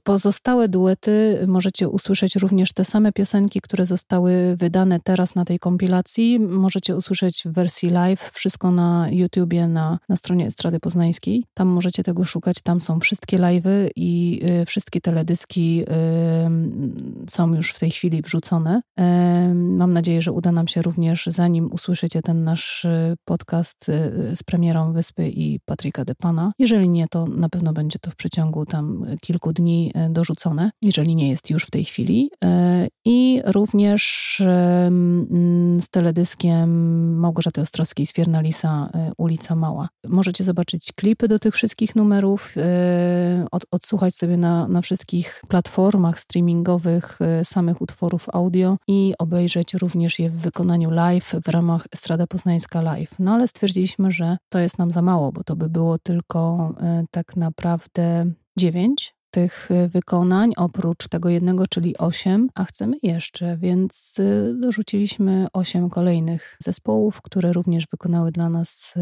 pozostałe 0.03 0.69
duety 0.69 1.43
możecie 1.47 1.89
usłyszeć 1.89 2.35
również 2.35 2.73
te 2.73 2.85
same 2.85 3.11
piosenki, 3.11 3.61
które 3.61 3.85
zostały 3.85 4.55
wydane 4.55 4.99
teraz 4.99 5.35
na 5.35 5.45
tej 5.45 5.59
kompilacji, 5.59 6.39
możecie 6.39 6.95
usłyszeć 6.95 7.43
w 7.45 7.51
wersji 7.51 7.89
live, 7.89 8.31
wszystko 8.33 8.71
na 8.71 9.07
YouTubie, 9.11 9.67
na, 9.67 9.99
na 10.09 10.15
stronie 10.15 10.45
Estrady 10.45 10.79
Poznańskiej. 10.79 11.45
Tam 11.53 11.67
możecie 11.67 12.03
tego 12.03 12.25
szukać, 12.25 12.61
tam 12.63 12.81
są 12.81 12.99
wszystkie 12.99 13.39
live'y 13.39 13.89
i 13.95 14.41
y, 14.61 14.65
wszystkie 14.65 15.01
teledyski 15.01 15.83
y, 15.83 17.29
są 17.29 17.55
już 17.55 17.71
w 17.71 17.79
tej 17.79 17.91
chwili 17.91 18.21
wrzucone. 18.21 18.81
Mam 19.53 19.93
nadzieję, 19.93 20.21
że 20.21 20.31
uda 20.31 20.51
nam 20.51 20.67
się 20.67 20.81
również, 20.81 21.25
zanim 21.25 21.69
usłyszycie 21.73 22.21
ten 22.21 22.43
nasz 22.43 22.85
y, 22.85 23.15
podcast 23.25 23.89
y, 23.89 24.35
z 24.35 24.43
premierą 24.43 24.93
Wyspy 24.93 25.29
i 25.29 25.59
Patryka 25.65 26.05
de 26.05 26.15
Pana. 26.15 26.51
Jeżeli 26.59 26.89
nie, 26.89 27.07
to 27.07 27.25
na 27.25 27.49
pewno 27.49 27.73
będzie 27.73 27.99
to 27.99 28.11
w 28.11 28.15
przeciągu 28.15 28.65
tam 28.65 29.05
kilku 29.21 29.53
dni 29.53 29.93
y, 30.07 30.09
dorzucone, 30.09 30.71
jeżeli 30.81 31.15
nie 31.15 31.29
jest 31.29 31.49
już 31.49 31.63
w 31.65 31.71
tej 31.71 31.85
chwili. 31.85 32.29
I 33.05 33.41
również 33.45 34.41
mm, 34.45 35.81
z 35.81 35.89
teledyskiem 35.89 37.19
Małgorzaty 37.19 37.61
Ostrowskiej 37.61 38.05
z 38.05 38.13
Fiernalisa 38.13 38.89
Ulica 39.17 39.55
Mała. 39.55 39.89
Możecie 40.07 40.43
zobaczyć 40.43 40.93
klipy 40.95 41.27
do 41.27 41.39
tych 41.39 41.53
wszystkich 41.53 41.95
numerów, 41.95 42.55
od, 43.51 43.65
odsłuchać 43.71 44.15
sobie 44.15 44.37
na, 44.37 44.67
na 44.67 44.81
wszystkich 44.81 45.41
platformach 45.47 46.19
streamingowych 46.19 47.19
samych 47.43 47.81
utworów 47.81 48.27
audio 48.33 48.77
i 48.87 49.13
obejrzeć 49.19 49.73
również 49.73 50.19
je 50.19 50.29
w 50.29 50.35
wykonaniu 50.35 50.91
live 50.91 51.35
w 51.43 51.47
ramach 51.49 51.87
Estrada 51.91 52.27
Poznańska 52.27 52.81
Live. 52.81 53.15
No 53.19 53.33
ale 53.33 53.47
stwierdziliśmy, 53.47 54.11
że 54.11 54.37
to 54.49 54.59
jest 54.59 54.77
nam 54.77 54.91
za 54.91 55.01
mało, 55.01 55.31
bo 55.31 55.43
to 55.43 55.55
by 55.55 55.69
było 55.69 55.97
tylko 55.99 56.73
e, 56.81 57.03
tak 57.11 57.35
naprawdę 57.35 58.25
dziewięć 58.57 59.15
tych 59.31 59.71
e, 59.71 59.87
wykonań, 59.87 60.53
oprócz 60.57 61.07
tego 61.07 61.29
jednego, 61.29 61.67
czyli 61.67 61.97
osiem, 61.97 62.49
a 62.53 62.65
chcemy 62.65 62.97
jeszcze, 63.03 63.57
więc 63.57 64.17
e, 64.19 64.53
dorzuciliśmy 64.53 65.47
osiem 65.53 65.89
kolejnych 65.89 66.57
zespołów, 66.59 67.21
które 67.21 67.53
również 67.53 67.87
wykonały 67.91 68.31
dla 68.31 68.49
nas 68.49 68.93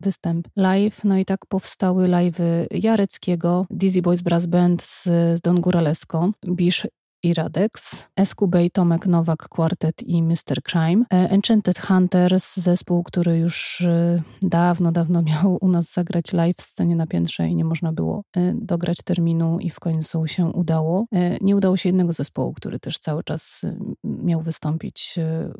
występ 0.00 0.48
live. 0.56 1.04
No 1.04 1.18
i 1.18 1.24
tak 1.24 1.46
powstały 1.46 2.08
live'y 2.08 2.66
Jareckiego, 2.70 3.66
Dizzy 3.70 4.02
Boys 4.02 4.20
Brass 4.20 4.46
Band 4.46 4.82
z, 4.82 5.04
z 5.04 5.40
Don 5.40 5.60
Guralesco, 5.60 6.30
Bisz 6.46 6.86
i 7.22 7.34
Radex, 7.34 8.08
Escubey, 8.16 8.70
Tomek 8.70 9.06
Nowak, 9.06 9.48
Quartet 9.48 10.02
i 10.02 10.22
Mr. 10.22 10.62
Crime, 10.70 11.04
e, 11.12 11.30
Enchanted 11.30 11.78
Hunters, 11.78 12.56
zespół, 12.56 13.02
który 13.02 13.38
już 13.38 13.80
e, 13.80 14.22
dawno, 14.42 14.92
dawno 14.92 15.22
miał 15.28 15.58
u 15.60 15.68
nas 15.68 15.92
zagrać 15.92 16.32
live 16.32 16.56
w 16.56 16.62
scenie 16.62 16.96
na 16.96 17.06
piętrze 17.06 17.48
i 17.48 17.56
nie 17.56 17.64
można 17.64 17.92
było 17.92 18.22
e, 18.36 18.54
dograć 18.54 18.98
terminu 19.04 19.58
i 19.58 19.70
w 19.70 19.80
końcu 19.80 20.26
się 20.26 20.46
udało. 20.46 21.06
Nie 21.40 21.56
udało 21.56 21.76
się 21.76 21.88
jednego 21.88 22.12
zespołu, 22.12 22.52
który 22.52 22.78
też 22.78 22.98
cały 22.98 23.24
czas 23.24 23.62
miał 24.04 24.42
wystąpić, 24.42 25.14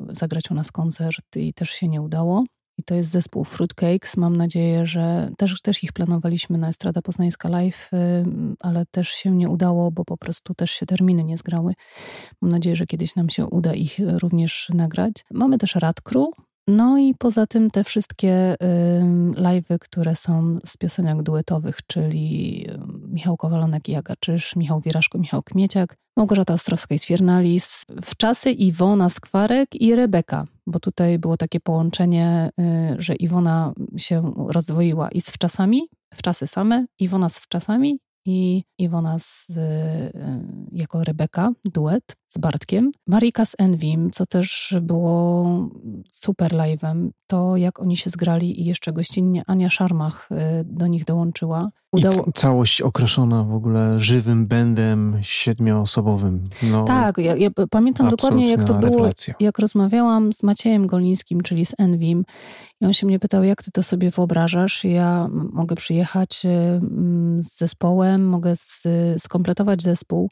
zagrać 0.09 0.51
u 0.51 0.53
nas 0.53 0.71
koncert 0.71 1.35
i 1.35 1.53
też 1.53 1.69
się 1.69 1.87
nie 1.87 2.01
udało. 2.01 2.43
I 2.79 2.83
to 2.83 2.95
jest 2.95 3.11
zespół 3.11 3.45
Fruitcakes. 3.45 4.17
Mam 4.17 4.35
nadzieję, 4.35 4.85
że 4.85 5.29
też, 5.37 5.61
też 5.61 5.83
ich 5.83 5.93
planowaliśmy 5.93 6.57
na 6.57 6.69
Estrada 6.69 7.01
Poznańska 7.01 7.49
Live, 7.49 7.89
ale 8.59 8.85
też 8.91 9.09
się 9.09 9.31
nie 9.31 9.49
udało, 9.49 9.91
bo 9.91 10.05
po 10.05 10.17
prostu 10.17 10.53
też 10.53 10.71
się 10.71 10.85
terminy 10.85 11.23
nie 11.23 11.37
zgrały. 11.37 11.73
Mam 12.41 12.51
nadzieję, 12.51 12.75
że 12.75 12.85
kiedyś 12.85 13.15
nam 13.15 13.29
się 13.29 13.45
uda 13.45 13.73
ich 13.73 13.97
również 14.21 14.71
nagrać. 14.73 15.25
Mamy 15.31 15.57
też 15.57 15.75
Radcrew, 15.75 16.27
no 16.69 16.97
i 16.97 17.15
poza 17.19 17.47
tym 17.47 17.71
te 17.71 17.83
wszystkie 17.83 18.55
live'y, 19.35 19.79
które 19.79 20.15
są 20.15 20.57
z 20.65 20.77
piosenek 20.77 21.23
duetowych, 21.23 21.77
czyli 21.87 22.65
Michał 23.07 23.37
Kowalonek 23.37 23.89
i 23.89 23.95
Agaczysz, 23.95 24.55
Michał 24.55 24.81
Wieraszko, 24.81 25.17
Michał 25.17 25.43
Kmieciak, 25.43 25.95
Małgorzata 26.17 26.53
Ostrowska 26.53 26.95
i 26.95 26.99
Swiernalis, 26.99 27.85
w 28.05 28.17
czasy 28.17 28.51
Iwona 28.51 29.09
Skwarek 29.09 29.75
i 29.75 29.95
Rebeka, 29.95 30.45
bo 30.67 30.79
tutaj 30.79 31.19
było 31.19 31.37
takie 31.37 31.59
połączenie, 31.59 32.49
y, 32.59 32.95
że 33.01 33.15
Iwona 33.15 33.73
się 33.97 34.33
rozdwoiła 34.47 35.09
i 35.11 35.21
z 35.21 35.29
wczasami, 35.29 35.81
w 36.13 36.21
czasy 36.21 36.47
same, 36.47 36.85
Iwona 36.99 37.29
z 37.29 37.39
wczasami 37.39 37.99
i 38.25 38.63
Iwona 38.77 39.19
z, 39.19 39.49
y, 39.49 40.11
jako 40.71 41.03
Rebeka, 41.03 41.51
duet 41.65 42.15
z 42.29 42.37
Bartkiem. 42.37 42.91
Marika 43.07 43.45
z 43.45 43.55
Envim, 43.59 44.11
co 44.11 44.25
też 44.25 44.75
było 44.81 45.45
super 46.09 46.51
live'em, 46.51 47.09
to 47.27 47.57
jak 47.57 47.79
oni 47.79 47.97
się 47.97 48.09
zgrali 48.09 48.61
i 48.61 48.65
jeszcze 48.65 48.93
gościnnie 48.93 49.43
Ania 49.47 49.69
Szarmach 49.69 50.29
y, 50.31 50.35
do 50.63 50.87
nich 50.87 51.05
dołączyła. 51.05 51.69
Udało... 51.91 52.25
I 52.27 52.33
całość 52.33 52.81
okraszona 52.81 53.43
w 53.43 53.53
ogóle 53.53 53.99
żywym 53.99 54.47
bendem 54.47 55.19
siedmioosobowym. 55.21 56.43
No, 56.71 56.85
tak, 56.85 57.17
ja, 57.17 57.35
ja 57.35 57.49
pamiętam 57.69 58.09
dokładnie 58.09 58.51
jak 58.51 58.63
to 58.63 58.73
było, 58.73 58.91
rewelacja. 58.91 59.33
jak 59.39 59.59
rozmawiałam 59.59 60.33
z 60.33 60.43
Maciejem 60.43 60.87
Golińskim, 60.87 61.41
czyli 61.41 61.65
z 61.65 61.73
Envim 61.77 62.23
i 62.81 62.85
on 62.85 62.93
się 62.93 63.07
mnie 63.07 63.19
pytał, 63.19 63.43
jak 63.43 63.63
ty 63.63 63.71
to 63.71 63.83
sobie 63.83 64.09
wyobrażasz? 64.09 64.83
Ja 64.83 65.27
mogę 65.31 65.75
przyjechać 65.75 66.45
y, 66.45 66.49
z 67.39 67.57
zespołem, 67.57 68.27
mogę 68.27 68.53
skompletować 69.17 69.83
zespół 69.83 70.29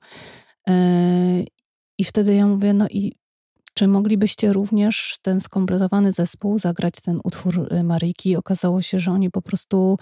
y, 0.69 0.73
i 1.97 2.03
wtedy 2.03 2.35
ja 2.35 2.47
mówię, 2.47 2.73
no 2.73 2.87
i 2.89 3.13
Czy 3.77 3.87
moglibyście 3.87 4.53
również 4.53 5.17
ten 5.21 5.41
skompletowany 5.41 6.11
zespół 6.11 6.59
zagrać 6.59 6.93
ten 7.03 7.19
utwór 7.23 7.73
y, 7.73 7.83
Maryki? 7.83 8.35
Okazało 8.35 8.81
się, 8.81 8.99
że 8.99 9.11
oni 9.11 9.31
po 9.31 9.41
prostu 9.41 9.97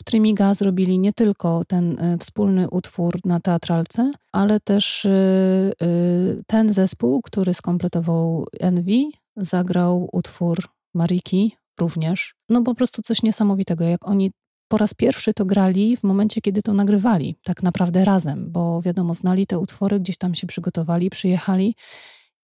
w 0.00 0.04
Trimiga 0.04 0.54
zrobili 0.54 0.98
nie 0.98 1.12
tylko 1.12 1.62
ten 1.68 1.98
y, 1.98 2.18
wspólny 2.18 2.70
utwór 2.70 3.18
na 3.24 3.40
teatralce, 3.40 4.10
ale 4.32 4.60
też 4.60 5.04
y, 5.04 6.42
ten 6.46 6.72
zespół, 6.72 7.22
który 7.22 7.54
skompletował 7.54 8.46
Envy, 8.60 9.02
zagrał 9.36 10.08
utwór 10.12 10.58
Mariki 10.94 11.56
również. 11.80 12.34
No 12.48 12.62
po 12.62 12.74
prostu 12.74 13.02
coś 13.02 13.22
niesamowitego, 13.22 13.84
jak 13.84 14.08
oni 14.08 14.30
po 14.68 14.76
raz 14.76 14.94
pierwszy 14.94 15.34
to 15.34 15.44
grali 15.44 15.96
w 15.96 16.02
momencie, 16.02 16.40
kiedy 16.40 16.62
to 16.62 16.74
nagrywali, 16.74 17.36
tak 17.44 17.62
naprawdę 17.62 18.04
razem, 18.04 18.52
bo 18.52 18.82
wiadomo, 18.82 19.14
znali 19.14 19.46
te 19.46 19.58
utwory, 19.58 20.00
gdzieś 20.00 20.18
tam 20.18 20.34
się 20.34 20.46
przygotowali, 20.46 21.10
przyjechali 21.10 21.74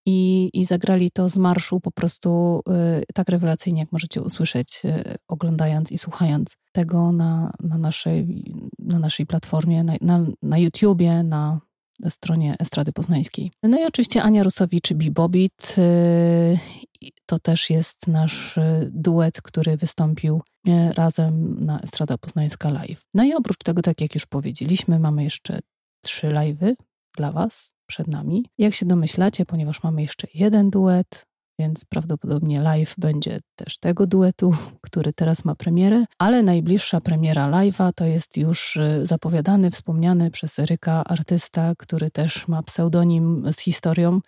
i, 0.07 0.51
i 0.53 0.65
zagrali 0.65 1.11
to 1.11 1.29
z 1.29 1.37
marszu 1.37 1.81
po 1.81 1.91
prostu 1.91 2.61
y, 3.01 3.05
tak 3.15 3.29
rewelacyjnie, 3.29 3.81
jak 3.81 3.93
możecie 3.93 4.23
usłyszeć, 4.23 4.83
y, 4.85 5.15
oglądając 5.29 5.93
i 5.93 5.99
słuchając 5.99 6.57
tego 6.73 7.13
na, 7.13 7.53
na, 7.61 7.79
naszej, 7.79 8.45
na 8.79 8.99
naszej 8.99 9.27
platformie, 9.27 9.85
na, 9.85 9.95
na, 10.01 10.27
na 10.43 10.59
YouTubie, 10.59 11.23
na 11.23 11.61
stronie 12.11 12.57
Estrady 12.59 12.93
Poznańskiej. 12.93 13.53
No 13.63 13.81
i 13.81 13.85
oczywiście 13.85 14.23
Ania 14.23 14.43
Rusowicz. 14.43 14.91
Y, 15.79 16.59
to 17.27 17.39
też 17.39 17.71
jest 17.71 18.07
nasz 18.07 18.57
y, 18.57 18.91
duet, 18.93 19.43
który 19.43 19.77
wystąpił 19.77 20.43
y, 20.69 20.93
razem 20.93 21.65
na 21.65 21.81
Estrada 21.81 22.19
Poznańska 22.19 22.71
Live. 22.71 23.07
No 23.15 23.25
i 23.25 23.35
oprócz 23.35 23.59
tego, 23.59 23.83
tak 23.83 24.01
jak 24.01 24.15
już 24.15 24.27
powiedzieliśmy, 24.27 24.99
mamy 24.99 25.25
jeszcze 25.25 25.59
trzy 26.05 26.27
live'y 26.27 26.75
dla 27.17 27.33
Was 27.33 27.73
przed 27.93 28.09
nami. 28.09 28.45
Jak 28.59 28.75
się 28.75 28.87
domyślacie, 28.87 29.47
ponieważ 29.47 29.83
mamy 29.83 30.03
jeszcze 30.03 30.27
jeden 30.35 30.71
duet, 30.71 31.27
więc 31.59 31.85
prawdopodobnie 31.85 32.61
live 32.61 32.95
będzie 32.99 33.41
też 33.57 33.79
tego 33.79 34.07
duetu, 34.07 34.55
który 34.87 35.13
teraz 35.13 35.45
ma 35.45 35.55
premierę, 35.55 36.05
ale 36.19 36.43
najbliższa 36.43 37.01
premiera 37.01 37.51
live'a 37.51 37.93
to 37.95 38.05
jest 38.05 38.37
już 38.37 38.77
y, 38.77 39.01
zapowiadany, 39.07 39.71
wspomniany 39.71 40.31
przez 40.31 40.59
Eryka 40.59 41.05
artysta, 41.05 41.73
który 41.79 42.11
też 42.11 42.49
ma 42.49 42.63
pseudonim 42.63 43.45
z 43.53 43.61
historią, 43.61 44.21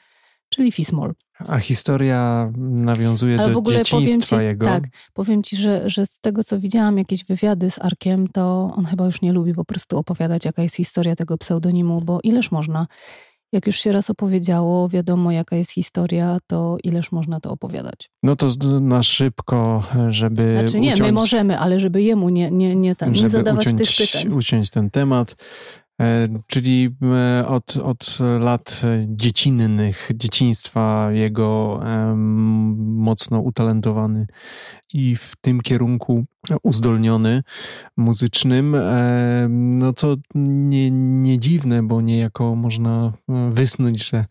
czyli 0.48 0.72
Fismol. 0.72 1.14
A 1.38 1.58
historia 1.58 2.52
nawiązuje 2.56 3.38
Ale 3.38 3.48
do 3.48 3.54
w 3.54 3.56
ogóle 3.56 3.76
dzieciństwa 3.78 4.38
ci, 4.38 4.44
jego. 4.44 4.64
Tak, 4.64 4.84
powiem 5.12 5.42
ci, 5.42 5.56
że, 5.56 5.90
że 5.90 6.06
z 6.06 6.20
tego 6.20 6.44
co 6.44 6.58
widziałam, 6.58 6.98
jakieś 6.98 7.24
wywiady 7.24 7.70
z 7.70 7.78
Arkiem, 7.78 8.28
to 8.28 8.72
on 8.76 8.84
chyba 8.84 9.06
już 9.06 9.22
nie 9.22 9.32
lubi 9.32 9.54
po 9.54 9.64
prostu 9.64 9.98
opowiadać, 9.98 10.44
jaka 10.44 10.62
jest 10.62 10.76
historia 10.76 11.16
tego 11.16 11.38
pseudonimu, 11.38 12.00
bo 12.00 12.20
ileż 12.22 12.50
można 12.50 12.86
jak 13.54 13.66
już 13.66 13.76
się 13.76 13.92
raz 13.92 14.10
opowiedziało, 14.10 14.88
wiadomo 14.88 15.32
jaka 15.32 15.56
jest 15.56 15.70
historia, 15.72 16.38
to 16.46 16.76
ileż 16.84 17.12
można 17.12 17.40
to 17.40 17.50
opowiadać. 17.50 18.10
No 18.22 18.36
to 18.36 18.48
na 18.80 19.02
szybko, 19.02 19.82
żeby. 20.08 20.56
Znaczy 20.58 20.80
nie, 20.80 20.94
uciąć, 20.94 21.00
my 21.00 21.12
możemy, 21.12 21.58
ale 21.58 21.80
żeby 21.80 22.02
jemu 22.02 22.28
nie, 22.28 22.50
nie, 22.50 22.76
nie, 22.76 22.96
ten, 22.96 23.12
nie 23.12 23.28
zadawać 23.28 23.66
uciąć, 23.66 23.96
tych 23.96 24.08
pytań. 24.08 24.32
Uciąć 24.32 24.70
ten 24.70 24.90
temat. 24.90 25.36
E, 26.00 26.28
czyli 26.46 26.90
e, 27.02 27.46
od, 27.48 27.76
od 27.76 28.18
lat 28.40 28.82
dziecinnych, 29.06 30.10
dzieciństwa 30.14 31.08
jego 31.12 31.80
mocno 32.76 33.40
utalentowany 33.40 34.26
i 34.92 35.16
w 35.16 35.32
tym 35.40 35.60
kierunku 35.60 36.24
uzdolniony 36.62 37.42
muzycznym, 37.96 38.76
no 39.48 39.92
co 39.92 40.16
nie, 40.34 40.90
nie 40.90 41.38
dziwne, 41.38 41.82
bo 41.82 42.00
niejako 42.00 42.54
można 42.54 43.12
wysnuć, 43.50 44.08
że 44.08 44.24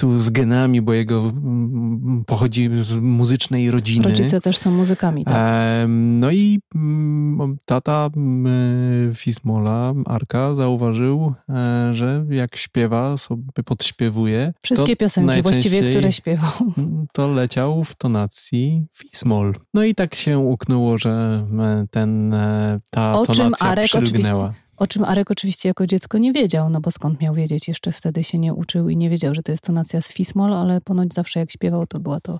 tu 0.00 0.20
z 0.20 0.30
genami, 0.30 0.82
bo 0.82 0.92
jego 0.92 1.20
mm, 1.20 2.24
pochodzi 2.26 2.70
z 2.80 2.96
muzycznej 2.96 3.70
rodziny. 3.70 4.04
Rodzice 4.04 4.40
też 4.40 4.58
są 4.58 4.70
muzykami, 4.70 5.24
tak. 5.24 5.88
No 5.88 6.30
i 6.30 6.60
mm, 6.74 7.56
tata 7.64 8.10
mm, 8.16 9.14
Fismola, 9.14 9.94
Arka, 10.06 10.54
zauważył, 10.54 11.34
e, 11.48 11.90
że 11.94 12.24
jak 12.30 12.56
śpiewa, 12.56 13.16
sobie 13.16 13.62
podśpiewuje. 13.64 14.52
Wszystkie 14.62 14.96
piosenki 14.96 15.42
właściwie, 15.42 15.82
które 15.82 16.12
śpiewał. 16.12 16.52
To 17.12 17.28
leciał 17.28 17.84
w 17.84 17.94
tonacji 17.94 18.86
Fismol. 18.94 19.54
No 19.74 19.84
i 19.84 19.94
tak 19.94 20.14
się 20.14 20.38
uknęło, 20.38 20.98
że 20.98 21.46
e, 21.58 21.86
ten, 21.90 22.34
e, 22.34 22.80
ta 22.90 23.12
o 23.12 23.26
tonacja 23.26 23.44
czym 23.44 23.54
Arek 23.60 23.86
przylgnęła. 23.86 24.38
Oczywiście 24.38 24.67
o 24.78 24.86
czym 24.86 25.04
Arek 25.04 25.30
oczywiście 25.30 25.68
jako 25.68 25.86
dziecko 25.86 26.18
nie 26.18 26.32
wiedział, 26.32 26.70
no 26.70 26.80
bo 26.80 26.90
skąd 26.90 27.20
miał 27.20 27.34
wiedzieć, 27.34 27.68
jeszcze 27.68 27.92
wtedy 27.92 28.24
się 28.24 28.38
nie 28.38 28.54
uczył 28.54 28.88
i 28.88 28.96
nie 28.96 29.10
wiedział, 29.10 29.34
że 29.34 29.42
to 29.42 29.52
jest 29.52 29.64
tonacja 29.64 30.02
z 30.02 30.08
Fismol, 30.08 30.54
ale 30.54 30.80
ponoć 30.80 31.14
zawsze 31.14 31.40
jak 31.40 31.50
śpiewał, 31.50 31.86
to 31.86 32.00
była 32.00 32.20
to 32.20 32.38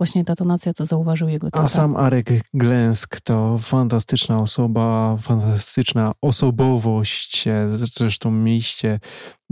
właśnie 0.00 0.24
ta 0.24 0.34
tonacja, 0.34 0.72
co 0.72 0.86
zauważył 0.86 1.28
jego 1.28 1.50
tata. 1.50 1.64
A 1.64 1.68
sam 1.68 1.96
Arek 1.96 2.26
Glęsk 2.54 3.20
to 3.20 3.58
fantastyczna 3.58 4.40
osoba, 4.40 5.16
fantastyczna 5.20 6.12
osobowość. 6.22 7.44
Zresztą 7.94 8.30
mieliście 8.30 9.00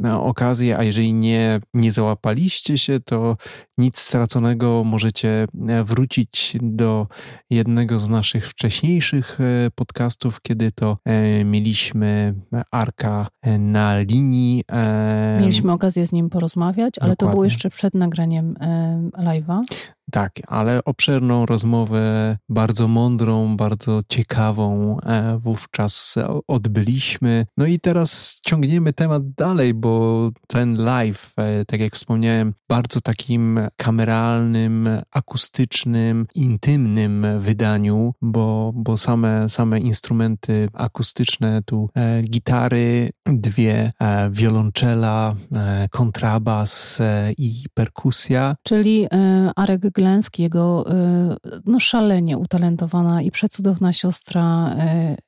okazję, 0.05 0.79
a 0.79 0.83
jeżeli 0.83 1.15
nie, 1.15 1.61
nie 1.75 1.93
załapaliście 1.93 2.79
się, 2.79 3.01
to 3.01 3.37
nic 3.79 3.99
straconego 3.99 4.85
możecie 4.85 5.47
wrócić 5.85 6.57
do 6.63 7.07
jednego 7.51 7.99
z 7.99 8.09
naszych 8.09 8.49
wcześniejszych 8.49 9.39
e, 9.41 9.71
podcastów, 9.71 10.43
kiedy 10.43 10.73
to 10.73 10.99
e, 11.05 11.45
mieliśmy 11.45 12.35
Arka 12.71 13.27
na 13.59 13.99
linii. 13.99 14.65
E, 14.73 15.39
mieliśmy 15.41 15.73
okazję 15.73 16.07
z 16.07 16.13
nim 16.13 16.31
porozmawiać, 16.31 16.95
ale 17.01 17.11
Dokładnie. 17.11 17.17
to 17.17 17.31
było 17.31 17.45
jeszcze 17.45 17.71
przed 17.71 17.95
nagraniem 17.95 18.55
live'a. 19.19 19.61
Tak, 20.11 20.33
ale 20.47 20.85
obszerną 20.85 21.47
rozmowę, 21.47 22.37
bardzo 22.49 22.89
mądrą, 22.89 23.57
bardzo 23.57 24.01
ciekawą 24.09 24.97
wówczas 25.39 26.15
odbyliśmy. 26.49 27.47
No 27.57 27.67
i 27.67 27.81
teraz 27.81 28.41
ciągniemy 28.45 28.93
temat 28.93 29.31
dalej, 29.31 29.75
bo 29.75 29.86
bo 29.87 30.31
ten 30.47 30.77
live, 30.77 31.33
e, 31.37 31.65
tak 31.65 31.81
jak 31.81 31.95
wspomniałem, 31.95 32.55
bardzo 32.69 33.01
takim 33.01 33.61
kameralnym, 33.77 34.89
akustycznym, 35.11 36.27
intymnym 36.35 37.27
wydaniu, 37.39 38.15
bo, 38.23 38.73
bo 38.75 38.97
same, 38.97 39.49
same 39.49 39.81
instrumenty 39.81 40.69
akustyczne, 40.73 41.63
tu 41.67 41.91
e, 41.95 42.23
gitary, 42.23 43.11
dwie, 43.27 43.93
e, 44.01 44.31
wiolonczela, 44.31 45.35
e, 45.53 45.89
kontrabas 45.91 47.01
e, 47.01 47.33
i 47.39 47.65
perkusja. 47.75 48.57
Czyli 48.63 49.05
e, 49.05 49.51
Arek 49.57 49.91
Glęski, 49.91 50.43
jego 50.43 50.85
no, 51.67 51.81
szalenie 51.81 52.39
utalentowana 52.39 53.23
i 53.23 53.31
przecudowna 53.31 53.93
siostra 53.93 54.77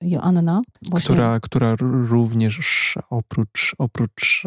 Joanna. 0.02 0.62
Właśnie... 0.90 1.14
Która, 1.14 1.40
która 1.40 1.76
również 1.80 2.94
oprócz, 3.10 3.74
oprócz 3.78 4.44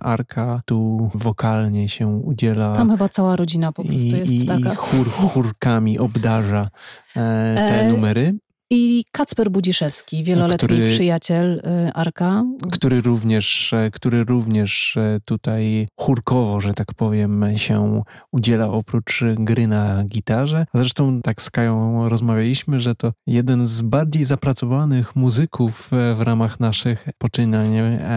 Arka 0.00 0.62
tu 0.64 1.10
wokalnie 1.14 1.88
się 1.88 2.06
udziela. 2.06 2.72
Tam 2.72 2.90
chyba 2.90 3.08
cała 3.08 3.36
rodzina 3.36 3.72
po 3.72 3.84
prostu 3.84 4.06
i, 4.06 4.10
jest 4.10 4.32
i, 4.32 4.46
taka. 4.46 4.72
I 4.72 4.76
chór, 4.76 5.10
chórkami 5.10 5.98
obdarza 5.98 6.68
e, 7.16 7.54
te 7.54 7.80
e, 7.80 7.88
numery. 7.88 8.38
I 8.72 9.04
Kacper 9.12 9.50
Budziszewski, 9.50 10.24
wieloletni 10.24 10.68
który, 10.68 10.86
przyjaciel 10.86 11.62
y, 11.88 11.92
Arka. 11.92 12.44
Który 12.72 13.02
również, 13.02 13.72
e, 13.72 13.90
który 13.90 14.24
również 14.24 14.96
e, 14.96 15.18
tutaj 15.24 15.88
chórkowo, 15.96 16.60
że 16.60 16.74
tak 16.74 16.94
powiem, 16.94 17.44
się 17.56 18.02
udziela 18.32 18.68
oprócz 18.68 19.24
gry 19.38 19.66
na 19.66 20.04
gitarze. 20.04 20.66
Zresztą 20.74 21.22
tak 21.22 21.42
z 21.42 21.50
Kają 21.50 22.08
rozmawialiśmy, 22.08 22.80
że 22.80 22.94
to 22.94 23.12
jeden 23.26 23.66
z 23.66 23.82
bardziej 23.82 24.24
zapracowanych 24.24 25.16
muzyków 25.16 25.90
e, 25.92 26.14
w 26.14 26.20
ramach 26.20 26.60
naszych 26.60 27.08
poczynań 27.18 27.74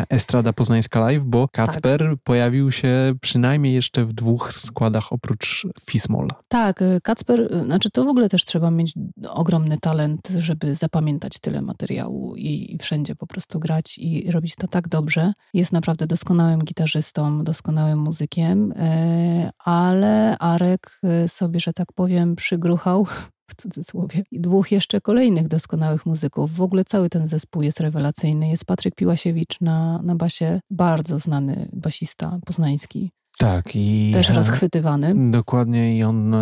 Estrada 0.09 0.53
Poznańska 0.53 0.99
Live, 0.99 1.23
bo 1.25 1.47
Kacper 1.47 1.99
tak. 1.99 2.19
pojawił 2.23 2.71
się 2.71 3.13
przynajmniej 3.21 3.73
jeszcze 3.73 4.05
w 4.05 4.13
dwóch 4.13 4.53
składach 4.53 5.13
oprócz 5.13 5.67
Fismola. 5.89 6.29
Tak, 6.47 6.83
Kacper, 7.03 7.63
znaczy 7.65 7.89
to 7.89 8.05
w 8.05 8.07
ogóle 8.07 8.29
też 8.29 8.45
trzeba 8.45 8.71
mieć 8.71 8.93
ogromny 9.29 9.77
talent, 9.81 10.42
żeby 10.43 10.75
zapamiętać 10.75 11.39
tyle 11.39 11.61
materiału 11.61 12.35
i, 12.35 12.77
wszędzie 12.81 13.15
po 13.15 13.27
prostu 13.27 13.59
grać 13.59 13.97
i 13.97 14.31
robić 14.31 14.55
to 14.55 14.67
tak 14.67 14.87
dobrze. 14.87 15.33
Jest 15.53 15.71
naprawdę 15.71 16.07
doskonałym 16.07 16.59
gitarzystą, 16.59 17.43
doskonałym 17.43 17.99
muzykiem, 17.99 18.73
e, 18.75 19.51
ale 19.57 20.37
Arek 20.37 20.99
e, 21.03 21.27
sobie, 21.27 21.59
że 21.59 21.73
tak 21.73 21.93
powiem, 21.95 22.35
przygruchał 22.35 23.05
w 23.51 23.55
cudzysłowie. 23.55 24.23
I 24.31 24.41
dwóch 24.41 24.71
jeszcze 24.71 25.01
kolejnych 25.01 25.47
doskonałych 25.47 26.05
muzyków. 26.05 26.55
W 26.55 26.61
ogóle 26.61 26.85
cały 26.85 27.09
ten 27.09 27.27
zespół 27.27 27.61
jest 27.61 27.79
rewelacyjny. 27.79 28.49
Jest 28.49 28.65
Patryk 28.65 28.95
Piłasiewicz 28.95 29.61
na, 29.61 30.01
na 30.03 30.15
basie, 30.15 30.59
bardzo 30.71 31.19
znany 31.19 31.69
basista 31.73 32.39
poznański. 32.45 33.11
Tak, 33.37 33.75
i 33.75 34.11
też 34.13 34.29
rozchwytywany. 34.29 35.31
Dokładnie, 35.31 35.97
i 35.97 36.03
on 36.03 36.35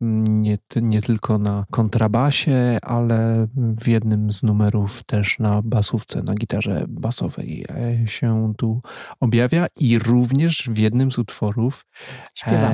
nie, 0.00 0.58
nie 0.82 1.00
tylko 1.00 1.38
na 1.38 1.64
kontrabasie, 1.70 2.78
ale 2.82 3.46
w 3.56 3.88
jednym 3.88 4.30
z 4.30 4.42
numerów 4.42 5.04
też 5.04 5.38
na 5.38 5.62
basówce, 5.62 6.22
na 6.22 6.34
gitarze 6.34 6.84
basowej 6.88 7.66
się 8.06 8.52
tu 8.56 8.82
objawia 9.20 9.66
i 9.80 9.98
również 9.98 10.68
w 10.72 10.78
jednym 10.78 11.12
z 11.12 11.18
utworów 11.18 11.86
Śpiewa. 12.34 12.72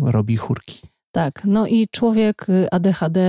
robi 0.00 0.36
chórki. 0.36 0.97
Tak, 1.12 1.42
no 1.44 1.66
i 1.66 1.88
człowiek 1.90 2.48
y, 2.48 2.70
ADHD, 2.70 3.20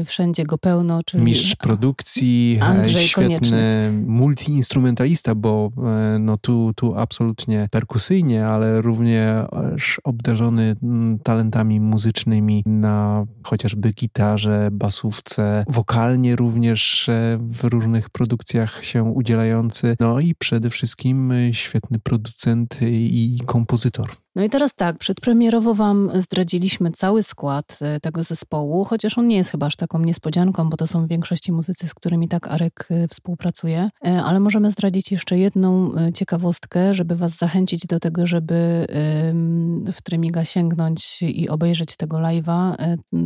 y, 0.00 0.04
wszędzie 0.04 0.44
go 0.44 0.58
pełno, 0.58 1.00
czyli... 1.06 1.24
Mistrz 1.24 1.56
produkcji, 1.56 2.58
e, 2.60 2.64
Andrzej 2.64 3.08
świetny 3.08 3.24
Konieczny. 3.24 3.92
multiinstrumentalista, 4.06 5.34
bo 5.34 5.70
e, 5.78 6.18
no 6.18 6.36
tu, 6.36 6.72
tu 6.76 6.94
absolutnie 6.94 7.68
perkusyjnie, 7.70 8.46
ale 8.46 8.82
również 8.82 10.00
obdarzony 10.04 10.76
mm, 10.82 11.18
talentami 11.18 11.80
muzycznymi 11.80 12.62
na 12.66 13.26
chociażby 13.42 13.92
gitarze, 13.92 14.68
basówce, 14.72 15.64
wokalnie 15.68 16.36
również 16.36 17.08
e, 17.08 17.38
w 17.40 17.64
różnych 17.64 18.10
produkcjach 18.10 18.84
się 18.84 19.02
udzielający, 19.02 19.96
no 20.00 20.20
i 20.20 20.34
przede 20.34 20.70
wszystkim 20.70 21.32
świetny 21.52 21.98
producent 21.98 22.78
i 22.82 23.40
kompozytor. 23.46 24.25
No 24.36 24.44
i 24.44 24.50
teraz 24.50 24.74
tak, 24.74 24.98
przedpremierowo 24.98 25.74
Wam 25.74 26.10
zdradziliśmy 26.14 26.90
cały 26.90 27.22
skład 27.22 27.78
e, 27.82 28.00
tego 28.00 28.24
zespołu, 28.24 28.84
chociaż 28.84 29.18
on 29.18 29.28
nie 29.28 29.36
jest 29.36 29.50
chyba 29.50 29.66
aż 29.66 29.76
taką 29.76 29.98
niespodzianką, 29.98 30.70
bo 30.70 30.76
to 30.76 30.86
są 30.86 31.06
w 31.06 31.08
większości 31.08 31.52
muzycy, 31.52 31.88
z 31.88 31.94
którymi 31.94 32.28
tak 32.28 32.48
Arek 32.48 32.88
e, 32.90 33.08
współpracuje, 33.08 33.88
e, 34.06 34.22
ale 34.22 34.40
możemy 34.40 34.70
zdradzić 34.70 35.12
jeszcze 35.12 35.38
jedną 35.38 35.92
ciekawostkę, 36.14 36.94
żeby 36.94 37.16
Was 37.16 37.36
zachęcić 37.36 37.86
do 37.86 38.00
tego, 38.00 38.26
żeby 38.26 38.86
w 39.92 40.02
Trymiga 40.02 40.44
sięgnąć 40.44 41.22
i 41.22 41.48
obejrzeć 41.48 41.96
tego 41.96 42.16
live'a. 42.16 42.76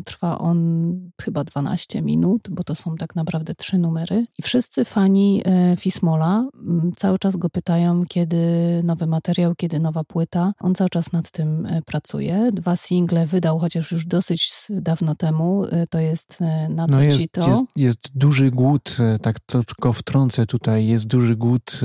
Trwa 0.05 0.39
on 0.39 0.93
chyba 1.23 1.45
12 1.45 2.03
minut, 2.03 2.49
bo 2.51 2.65
to 2.65 2.75
są 2.75 2.97
tak 2.97 3.17
naprawdę 3.17 3.55
trzy 3.55 3.79
numery 3.79 4.27
i 4.39 4.43
wszyscy 4.43 4.85
fani 4.85 5.43
Fismola 5.79 6.49
cały 6.97 7.19
czas 7.19 7.37
go 7.37 7.51
pytają, 7.51 8.01
kiedy 8.09 8.37
nowy 8.85 9.07
materiał, 9.07 9.55
kiedy 9.55 9.81
nowa 9.81 10.05
płyta. 10.05 10.53
On 10.61 10.75
cały 10.75 10.91
czas 10.91 11.00
czas 11.01 11.13
nad 11.13 11.31
tym 11.31 11.67
e, 11.67 11.83
pracuje. 11.83 12.51
Dwa 12.53 12.77
single 12.77 13.27
wydał, 13.27 13.59
chociaż 13.59 13.93
już 13.93 14.07
dosyć 14.07 14.53
dawno 14.71 15.15
temu. 15.15 15.65
E, 15.65 15.87
to 15.87 15.99
jest 15.99 16.39
e, 16.41 16.69
Na 16.69 16.89
co 16.89 16.97
no 16.97 17.03
jest, 17.03 17.19
ci 17.19 17.29
to? 17.29 17.49
Jest, 17.49 17.65
jest 17.77 18.19
duży 18.19 18.51
głód, 18.51 18.97
tak 19.23 19.41
tylko 19.41 19.93
wtrącę 19.93 20.47
tutaj, 20.47 20.87
jest 20.87 21.07
duży 21.07 21.37
głód 21.37 21.81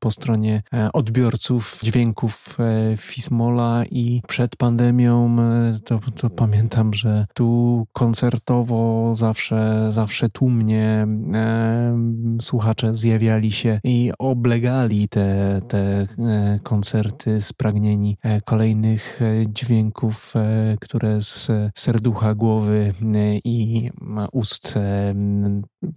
po 0.00 0.10
stronie 0.10 0.62
odbiorców 0.92 1.80
dźwięków 1.82 2.58
Fismola 2.98 3.84
i 3.90 4.22
przed 4.28 4.56
pandemią 4.56 5.36
to, 5.84 6.00
to 6.16 6.30
pamiętam, 6.30 6.94
że 6.94 7.26
tu 7.34 7.86
koncertowo 7.92 9.12
zawsze, 9.16 9.88
zawsze 9.92 10.28
tłumnie 10.28 11.06
słuchacze 12.40 12.94
zjawiali 12.94 13.52
się 13.52 13.80
i 13.84 14.12
oblegali 14.18 15.08
te, 15.08 15.60
te 15.68 16.06
koncerty 16.62 17.40
spragnieni 17.40 18.18
kolejnymi 18.44 18.59
kolejnych 18.60 19.22
e, 19.22 19.46
dźwięków, 19.46 20.36
e, 20.36 20.76
które 20.80 21.22
z 21.22 21.48
serducha, 21.74 22.34
głowy 22.34 22.92
e, 23.14 23.38
i 23.44 23.90
ust 24.32 24.78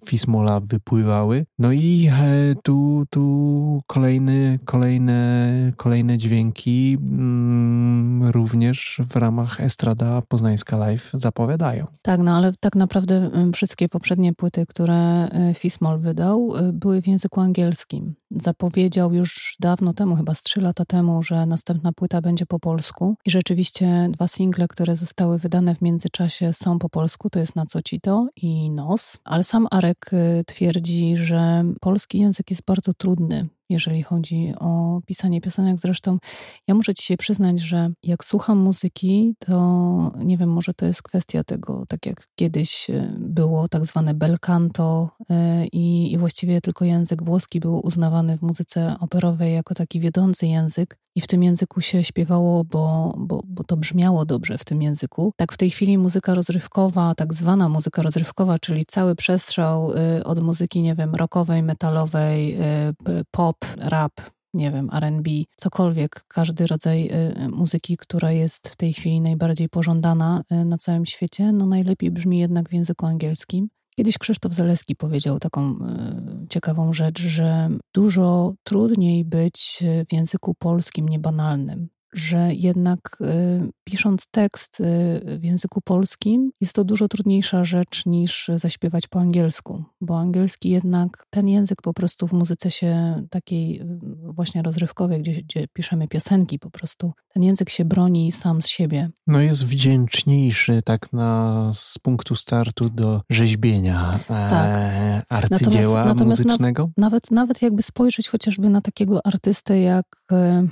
Fismola 0.06 0.60
wypływały. 0.60 1.46
No 1.60 1.72
i 1.72 2.10
tu, 2.64 3.04
tu 3.10 3.82
kolejny, 3.88 4.60
kolejne, 4.66 5.72
kolejne 5.78 6.18
dźwięki 6.18 6.98
mm, 7.02 8.30
również 8.30 9.02
w 9.10 9.16
ramach 9.16 9.60
Estrada 9.60 10.22
Poznańska 10.28 10.78
Live 10.78 11.10
zapowiadają. 11.14 11.88
Tak, 12.02 12.20
no 12.20 12.38
ale 12.38 12.54
tak 12.60 12.76
naprawdę 12.76 13.30
wszystkie 13.54 13.90
poprzednie 13.90 14.34
płyty, 14.34 14.66
które 14.66 15.28
Fismol 15.54 16.00
wydał, 16.00 16.54
były 16.74 17.02
w 17.02 17.08
języku 17.08 17.42
angielskim. 17.42 18.16
Zapowiedział 18.32 19.14
już 19.14 19.56
dawno 19.60 19.94
temu, 19.94 20.16
chyba 20.16 20.34
z 20.34 20.44
trzy 20.44 20.62
lata 20.62 20.86
temu, 20.86 21.24
że 21.24 21.46
następna 21.46 21.92
płyta 21.92 22.22
będzie 22.22 22.46
po 22.46 22.60
polsku. 22.60 23.16
I 23.26 23.32
rzeczywiście 23.32 24.10
dwa 24.12 24.28
single, 24.28 24.68
które 24.68 24.96
zostały 24.96 25.38
wydane 25.38 25.76
w 25.76 25.82
międzyczasie 25.82 26.54
są 26.54 26.80
po 26.80 26.90
polsku, 26.90 27.30
to 27.30 27.40
jest 27.40 27.56
Na 27.56 27.66
co 27.66 27.82
ci 27.82 28.02
to 28.02 28.28
i 28.36 28.72
Nos. 28.72 29.20
Ale 29.24 29.44
sam 29.44 29.68
Arek 29.74 30.14
y, 30.14 30.44
twierdzi, 30.48 31.18
że 31.18 31.64
polski 31.82 32.20
język 32.20 32.50
jest 32.50 32.64
bardzo 32.66 32.94
trudny 32.94 33.48
jeżeli 33.70 34.04
chodzi 34.04 34.54
o 34.60 35.02
pisanie 35.06 35.42
piosenek. 35.42 35.80
Zresztą 35.80 36.18
ja 36.68 36.76
muszę 36.76 36.94
dzisiaj 36.94 37.18
przyznać, 37.18 37.60
że 37.60 37.90
jak 38.04 38.26
słucham 38.26 38.58
muzyki, 38.58 39.36
to 39.40 40.12
nie 40.18 40.38
wiem, 40.38 40.50
może 40.50 40.74
to 40.74 40.86
jest 40.86 41.04
kwestia 41.04 41.44
tego, 41.44 41.84
tak 41.88 42.06
jak 42.06 42.28
kiedyś 42.36 42.90
e, 42.90 43.16
było 43.20 43.68
tak 43.68 43.86
zwane 43.86 44.14
bel 44.14 44.40
canto 44.40 45.10
e, 45.30 45.66
i, 45.66 46.14
i 46.14 46.18
właściwie 46.18 46.62
tylko 46.62 46.86
język 46.86 47.24
włoski 47.24 47.60
był 47.60 47.80
uznawany 47.86 48.38
w 48.38 48.42
muzyce 48.42 48.96
operowej 49.00 49.54
jako 49.54 49.74
taki 49.74 50.00
wiodący 50.00 50.48
język 50.48 50.98
i 51.16 51.22
w 51.22 51.28
tym 51.28 51.44
języku 51.44 51.82
się 51.82 52.04
śpiewało, 52.04 52.64
bo, 52.64 53.14
bo, 53.18 53.42
bo 53.46 53.64
to 53.64 53.78
brzmiało 53.78 54.26
dobrze 54.26 54.58
w 54.58 54.66
tym 54.66 54.82
języku. 54.82 55.34
Tak 55.38 55.54
w 55.54 55.58
tej 55.58 55.70
chwili 55.70 55.98
muzyka 55.98 56.34
rozrywkowa, 56.34 57.16
tak 57.16 57.34
zwana 57.34 57.70
muzyka 57.70 58.02
rozrywkowa, 58.02 58.60
czyli 58.60 58.86
cały 58.86 59.16
przestrzał 59.16 59.94
e, 59.94 60.24
od 60.24 60.40
muzyki, 60.40 60.82
nie 60.82 60.96
wiem, 60.96 61.16
rockowej, 61.16 61.64
metalowej, 61.64 62.58
pop, 63.32 63.53
rap, 63.78 64.14
nie 64.54 64.72
wiem, 64.72 64.90
RB, 65.00 65.28
cokolwiek, 65.56 66.26
każdy 66.28 66.68
rodzaj 66.68 67.10
y, 67.46 67.50
muzyki, 67.50 67.98
która 67.98 68.32
jest 68.32 68.70
w 68.70 68.76
tej 68.76 68.94
chwili 68.94 69.22
najbardziej 69.22 69.70
pożądana 69.70 70.44
y, 70.52 70.66
na 70.66 70.78
całym 70.78 71.06
świecie, 71.06 71.52
no 71.52 71.66
najlepiej 71.66 72.12
brzmi 72.12 72.40
jednak 72.40 72.70
w 72.70 72.74
języku 72.74 73.06
angielskim. 73.06 73.70
Kiedyś 73.96 74.18
Krzysztof 74.18 74.54
Zaleski 74.54 74.96
powiedział 74.96 75.40
taką 75.40 75.72
y, 75.72 76.48
ciekawą 76.50 76.94
rzecz, 76.94 77.22
że 77.22 77.70
dużo 77.94 78.54
trudniej 78.64 79.26
być 79.26 79.84
w 80.10 80.14
języku 80.14 80.56
polskim 80.56 81.10
niebanalnym 81.10 81.90
że 82.14 82.54
jednak 82.54 83.18
y, 83.22 83.72
pisząc 83.84 84.28
tekst 84.32 84.80
y, 84.80 84.84
w 85.40 85.44
języku 85.44 85.82
polskim 85.82 86.52
jest 86.62 86.74
to 86.74 86.84
dużo 86.84 87.08
trudniejsza 87.08 87.66
rzecz 87.66 88.06
niż 88.06 88.52
zaśpiewać 88.56 89.08
po 89.08 89.20
angielsku, 89.20 89.84
bo 90.02 90.20
angielski 90.20 90.70
jednak 90.70 91.26
ten 91.30 91.48
język 91.48 91.82
po 91.82 91.94
prostu 91.94 92.28
w 92.28 92.34
muzyce 92.34 92.72
się 92.72 93.24
takiej 93.30 93.82
y, 93.82 93.86
właśnie 94.24 94.62
rozrywkowej, 94.62 95.22
gdzie, 95.22 95.42
gdzie 95.42 95.68
piszemy 95.74 96.08
piosenki 96.08 96.60
po 96.60 96.70
prostu, 96.70 97.12
ten 97.34 97.44
język 97.44 97.70
się 97.70 97.86
broni 97.86 98.32
sam 98.32 98.62
z 98.62 98.68
siebie. 98.68 99.10
No 99.28 99.42
jest 99.42 99.66
wdzięczniejszy 99.66 100.82
tak 100.86 101.14
na, 101.14 101.72
z 101.74 102.00
punktu 102.00 102.36
startu 102.36 102.90
do 102.90 103.22
rzeźbienia 103.30 104.20
e, 104.24 104.50
tak. 104.50 105.26
arcydzieła 105.30 106.06
natomiast, 106.06 106.20
natomiast 106.20 106.44
muzycznego. 106.44 106.84
Na, 106.98 107.02
nawet, 107.04 107.32
nawet 107.32 107.62
jakby 107.62 107.82
spojrzeć 107.82 108.30
chociażby 108.30 108.70
na 108.70 108.82
takiego 108.82 109.26
artystę 109.26 109.80
jak 109.80 110.06
e, 110.32 110.68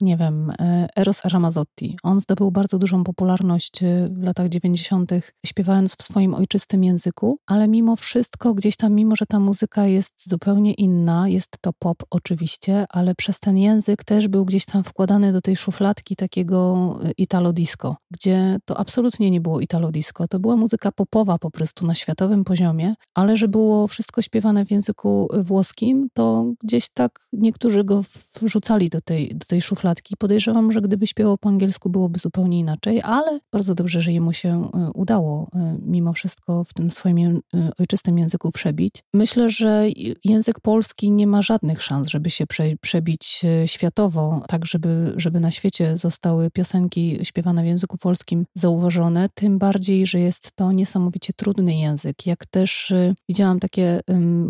nie 0.00 0.16
wiem, 0.16 0.52
e, 0.60 0.88
Eros 0.96 1.24
Ramazzotti. 1.24 1.96
On 2.02 2.20
zdobył 2.20 2.50
bardzo 2.50 2.78
dużą 2.78 3.04
popularność 3.04 3.82
e, 3.82 4.08
w 4.12 4.22
latach 4.22 4.48
90., 4.48 5.10
śpiewając 5.46 5.96
w 5.96 6.02
swoim 6.02 6.34
ojczystym 6.34 6.84
języku, 6.84 7.38
ale 7.46 7.68
mimo 7.68 7.96
wszystko, 7.96 8.54
gdzieś 8.54 8.76
tam, 8.76 8.92
mimo 8.92 9.16
że 9.16 9.26
ta 9.26 9.40
muzyka 9.40 9.86
jest 9.86 10.28
zupełnie 10.28 10.74
inna, 10.74 11.28
jest 11.28 11.56
to 11.60 11.72
pop 11.72 12.02
oczywiście, 12.10 12.86
ale 12.88 13.14
przez 13.14 13.40
ten 13.40 13.56
język 13.56 14.04
też 14.04 14.28
był 14.28 14.44
gdzieś 14.44 14.64
tam 14.64 14.84
wkładany 14.84 15.32
do 15.32 15.40
tej 15.40 15.56
szufladki 15.56 16.16
takiego 16.16 16.98
e, 17.04 17.10
italo 17.18 17.52
disco, 17.52 17.96
gdzie 18.10 18.58
to 18.64 18.78
absolutnie 18.78 19.30
nie 19.30 19.40
było 19.40 19.60
italo 19.60 19.92
disco, 19.92 20.28
to 20.28 20.38
była 20.38 20.56
muzyka 20.56 20.92
popowa 20.92 21.38
po 21.38 21.50
prostu 21.50 21.86
na 21.86 21.94
światowym 21.94 22.44
poziomie, 22.44 22.94
ale 23.14 23.36
że 23.36 23.48
było 23.48 23.88
wszystko 23.88 24.22
śpiewane 24.22 24.64
w 24.64 24.70
języku 24.70 25.28
włoskim, 25.42 26.08
to 26.14 26.52
gdzieś 26.64 26.88
tak 26.90 27.20
niektórzy 27.32 27.84
go 27.84 28.04
wrzucali 28.42 28.90
do 28.90 29.00
tej, 29.00 29.34
do 29.34 29.46
tej 29.46 29.62
szufladki 29.62 29.89
Podejrzewam, 30.18 30.72
że 30.72 30.80
gdyby 30.80 31.06
śpiewał 31.06 31.38
po 31.38 31.48
angielsku, 31.48 31.90
byłoby 31.90 32.18
zupełnie 32.18 32.58
inaczej, 32.58 33.00
ale 33.02 33.40
bardzo 33.52 33.74
dobrze, 33.74 34.00
że 34.00 34.12
jemu 34.12 34.32
się 34.32 34.70
e, 34.74 34.90
udało 34.94 35.50
e, 35.54 35.78
mimo 35.82 36.12
wszystko 36.12 36.64
w 36.64 36.74
tym 36.74 36.90
swoim 36.90 37.40
e, 37.54 37.70
ojczystym 37.78 38.18
języku 38.18 38.52
przebić. 38.52 38.94
Myślę, 39.14 39.50
że 39.50 39.86
język 40.24 40.60
polski 40.60 41.10
nie 41.10 41.26
ma 41.26 41.42
żadnych 41.42 41.82
szans, 41.82 42.08
żeby 42.08 42.30
się 42.30 42.44
przebić 42.80 43.44
światowo, 43.66 44.42
tak 44.48 44.66
żeby, 44.66 45.14
żeby 45.16 45.40
na 45.40 45.50
świecie 45.50 45.96
zostały 45.96 46.50
piosenki 46.50 47.18
śpiewane 47.22 47.62
w 47.62 47.66
języku 47.66 47.98
polskim 47.98 48.46
zauważone, 48.54 49.26
tym 49.34 49.58
bardziej, 49.58 50.06
że 50.06 50.20
jest 50.20 50.52
to 50.54 50.72
niesamowicie 50.72 51.32
trudny 51.32 51.74
język. 51.74 52.26
Jak 52.26 52.46
też 52.46 52.92
widziałam 53.28 53.60
takie 53.60 54.00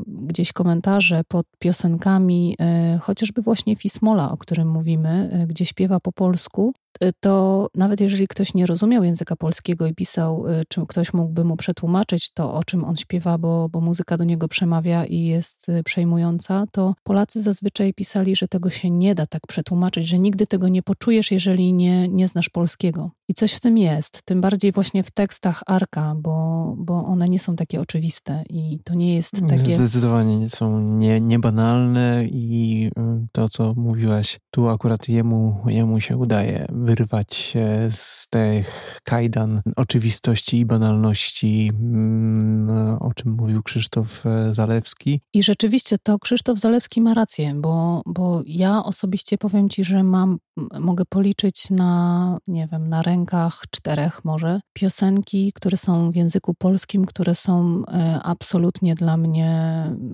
gdzieś 0.07 0.53
komentarze 0.53 1.23
pod 1.29 1.47
piosenkami, 1.59 2.57
chociażby 3.01 3.43
właśnie 3.43 3.77
Fismola, 3.77 4.33
o 4.33 4.37
którym 4.37 4.69
mówimy, 4.69 5.30
gdzie 5.47 5.67
śpiewa 5.67 6.01
po 6.01 6.13
polsku, 6.13 6.75
to 7.21 7.67
nawet 7.75 8.01
jeżeli 8.01 8.29
ktoś 8.29 8.55
nie 8.55 8.67
rozumiał 8.67 9.05
języka 9.05 9.37
polskiego 9.37 9.87
i 9.87 9.95
pisał, 9.95 10.45
czy 10.69 10.87
ktoś 10.87 11.13
mógłby 11.13 11.45
mu 11.45 11.57
przetłumaczyć 11.57 12.31
to, 12.33 12.55
o 12.55 12.65
czym 12.65 12.85
on 12.85 12.97
śpiewa, 12.97 13.39
bo, 13.39 13.69
bo 13.69 13.81
muzyka 13.81 14.17
do 14.17 14.25
niego 14.25 14.49
przemawia 14.49 15.05
i 15.05 15.25
jest 15.25 15.67
przejmująca, 15.85 16.65
to 16.73 16.95
Polacy 17.03 17.43
zazwyczaj 17.43 17.95
pisali, 17.95 18.37
że 18.37 18.49
tego 18.49 18.71
się 18.71 18.91
nie 18.91 19.15
da 19.15 19.27
tak 19.27 19.43
przetłumaczyć, 19.49 20.09
że 20.09 20.19
nigdy 20.19 20.47
tego 20.47 20.69
nie 20.69 20.83
poczujesz, 20.83 21.31
jeżeli 21.31 21.73
nie, 21.73 22.09
nie 22.09 22.29
znasz 22.29 22.49
polskiego. 22.49 23.11
I 23.29 23.35
coś 23.35 23.53
w 23.53 23.61
tym 23.61 23.79
jest, 23.79 24.23
tym 24.25 24.41
bardziej 24.41 24.73
właśnie 24.73 25.03
w 25.03 25.11
tekstach 25.11 25.63
Arka, 25.67 26.15
bo, 26.17 26.75
bo 26.79 27.05
one 27.07 27.29
nie 27.29 27.39
są 27.39 27.57
takie 27.57 27.81
oczywiste 27.81 28.43
i 28.49 28.79
to 28.85 28.95
nie 28.95 29.15
jest 29.15 29.33
takie... 29.49 29.77
Zdecydowanie 29.77 30.39
nie 30.39 30.49
są 30.49 30.81
nie, 30.81 31.21
niebanalne 31.21 32.25
i 32.25 32.87
y, 32.99 33.27
to, 33.33 33.49
co 33.49 33.75
mówiłaś, 33.77 34.41
tu 34.51 34.69
akurat 34.69 35.09
jemu, 35.09 35.57
jemu 35.67 36.01
się 36.01 36.17
udaje 36.17 36.67
wyrwać 36.85 37.35
się 37.35 37.89
z 37.91 38.29
tych 38.29 39.01
kajdan 39.05 39.63
oczywistości 39.77 40.59
i 40.59 40.67
banalności, 40.67 41.71
mm, 41.75 42.71
o 43.01 43.15
czym 43.15 43.33
mówił 43.33 43.63
Krzysztof 43.63 44.27
e, 44.27 44.55
Zalewski. 44.55 45.21
I 45.35 45.43
rzeczywiście 45.43 45.97
to 46.03 46.19
Krzysztof 46.19 46.59
Zalewski 46.59 47.01
ma 47.01 47.15
rację, 47.15 47.55
bo, 47.55 48.03
bo 48.07 48.43
ja 48.47 48.85
osobiście 48.85 49.39
powiem 49.39 49.69
Ci, 49.69 49.85
że 49.85 50.03
mam, 50.03 50.39
mogę 50.81 51.05
policzyć 51.05 51.71
na, 51.71 52.39
nie 52.47 52.69
wiem, 52.73 52.89
na 52.89 53.03
rękach 53.03 53.63
czterech 53.71 54.25
może 54.25 54.61
piosenki, 54.73 55.53
które 55.53 55.77
są 55.77 56.11
w 56.11 56.17
języku 56.17 56.55
polskim, 56.55 57.05
które 57.05 57.35
są 57.35 57.83
e, 57.89 58.21
absolutnie 58.23 58.95
dla 58.95 59.17
mnie 59.17 59.51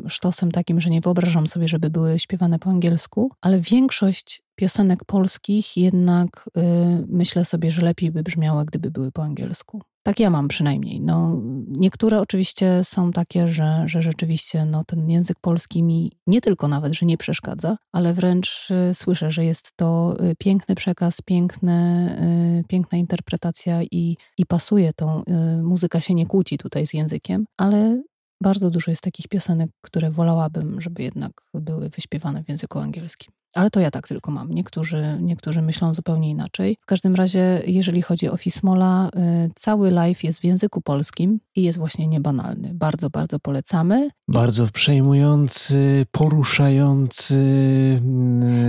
sztosem 0.08 0.52
takim, 0.52 0.80
że 0.80 0.90
nie 0.90 1.00
wyobrażam 1.00 1.46
sobie, 1.46 1.68
żeby 1.68 1.90
były 1.90 2.18
śpiewane 2.18 2.58
po 2.58 2.70
angielsku, 2.70 3.30
ale 3.40 3.60
większość 3.60 4.42
piosenek 4.56 5.04
polskich 5.04 5.76
jednak 5.76 6.50
y, 6.58 6.60
myślę 7.08 7.44
sobie, 7.44 7.70
że 7.70 7.82
lepiej 7.82 8.12
by 8.12 8.22
brzmiały, 8.22 8.64
gdyby 8.64 8.90
były 8.90 9.12
po 9.12 9.22
angielsku. 9.22 9.82
Tak 10.06 10.20
ja 10.20 10.30
mam 10.30 10.48
przynajmniej. 10.48 11.00
No, 11.00 11.42
niektóre 11.68 12.20
oczywiście 12.20 12.80
są 12.84 13.10
takie, 13.12 13.48
że, 13.48 13.82
że 13.86 14.02
rzeczywiście 14.02 14.64
no, 14.64 14.84
ten 14.84 15.10
język 15.10 15.36
polski 15.40 15.82
mi 15.82 16.12
nie 16.26 16.40
tylko 16.40 16.68
nawet, 16.68 16.94
że 16.94 17.06
nie 17.06 17.16
przeszkadza, 17.16 17.76
ale 17.92 18.14
wręcz 18.14 18.70
y, 18.70 18.94
słyszę, 18.94 19.30
że 19.30 19.44
jest 19.44 19.72
to 19.76 20.16
y, 20.24 20.34
piękny 20.38 20.74
przekaz, 20.74 21.20
piękny, 21.20 22.64
piękna 22.68 22.98
interpretacja 22.98 23.82
i, 23.82 24.16
i 24.38 24.46
pasuje 24.46 24.92
tą. 24.92 25.22
Y, 25.22 25.62
muzyka 25.62 26.00
się 26.00 26.14
nie 26.14 26.26
kłóci 26.26 26.58
tutaj 26.58 26.86
z 26.86 26.94
językiem, 26.94 27.44
ale 27.56 28.02
bardzo 28.42 28.70
dużo 28.70 28.90
jest 28.90 29.02
takich 29.02 29.28
piosenek, 29.28 29.70
które 29.80 30.10
wolałabym, 30.10 30.80
żeby 30.80 31.02
jednak 31.02 31.32
były 31.54 31.88
wyśpiewane 31.88 32.44
w 32.44 32.48
języku 32.48 32.78
angielskim. 32.78 33.32
Ale 33.56 33.70
to 33.70 33.80
ja 33.80 33.90
tak 33.90 34.08
tylko 34.08 34.30
mam. 34.30 34.50
Niektórzy, 34.50 35.18
niektórzy 35.20 35.62
myślą 35.62 35.94
zupełnie 35.94 36.30
inaczej. 36.30 36.76
W 36.82 36.86
każdym 36.86 37.14
razie, 37.14 37.62
jeżeli 37.66 38.02
chodzi 38.02 38.28
o 38.28 38.36
Fismola, 38.36 39.10
y, 39.46 39.50
cały 39.54 39.90
live 39.90 40.24
jest 40.24 40.40
w 40.40 40.44
języku 40.44 40.80
polskim 40.80 41.40
i 41.54 41.62
jest 41.62 41.78
właśnie 41.78 42.06
niebanalny. 42.06 42.70
Bardzo, 42.74 43.10
bardzo 43.10 43.38
polecamy. 43.38 44.10
Bardzo 44.28 44.68
przejmujący, 44.68 46.06
poruszający. 46.10 47.36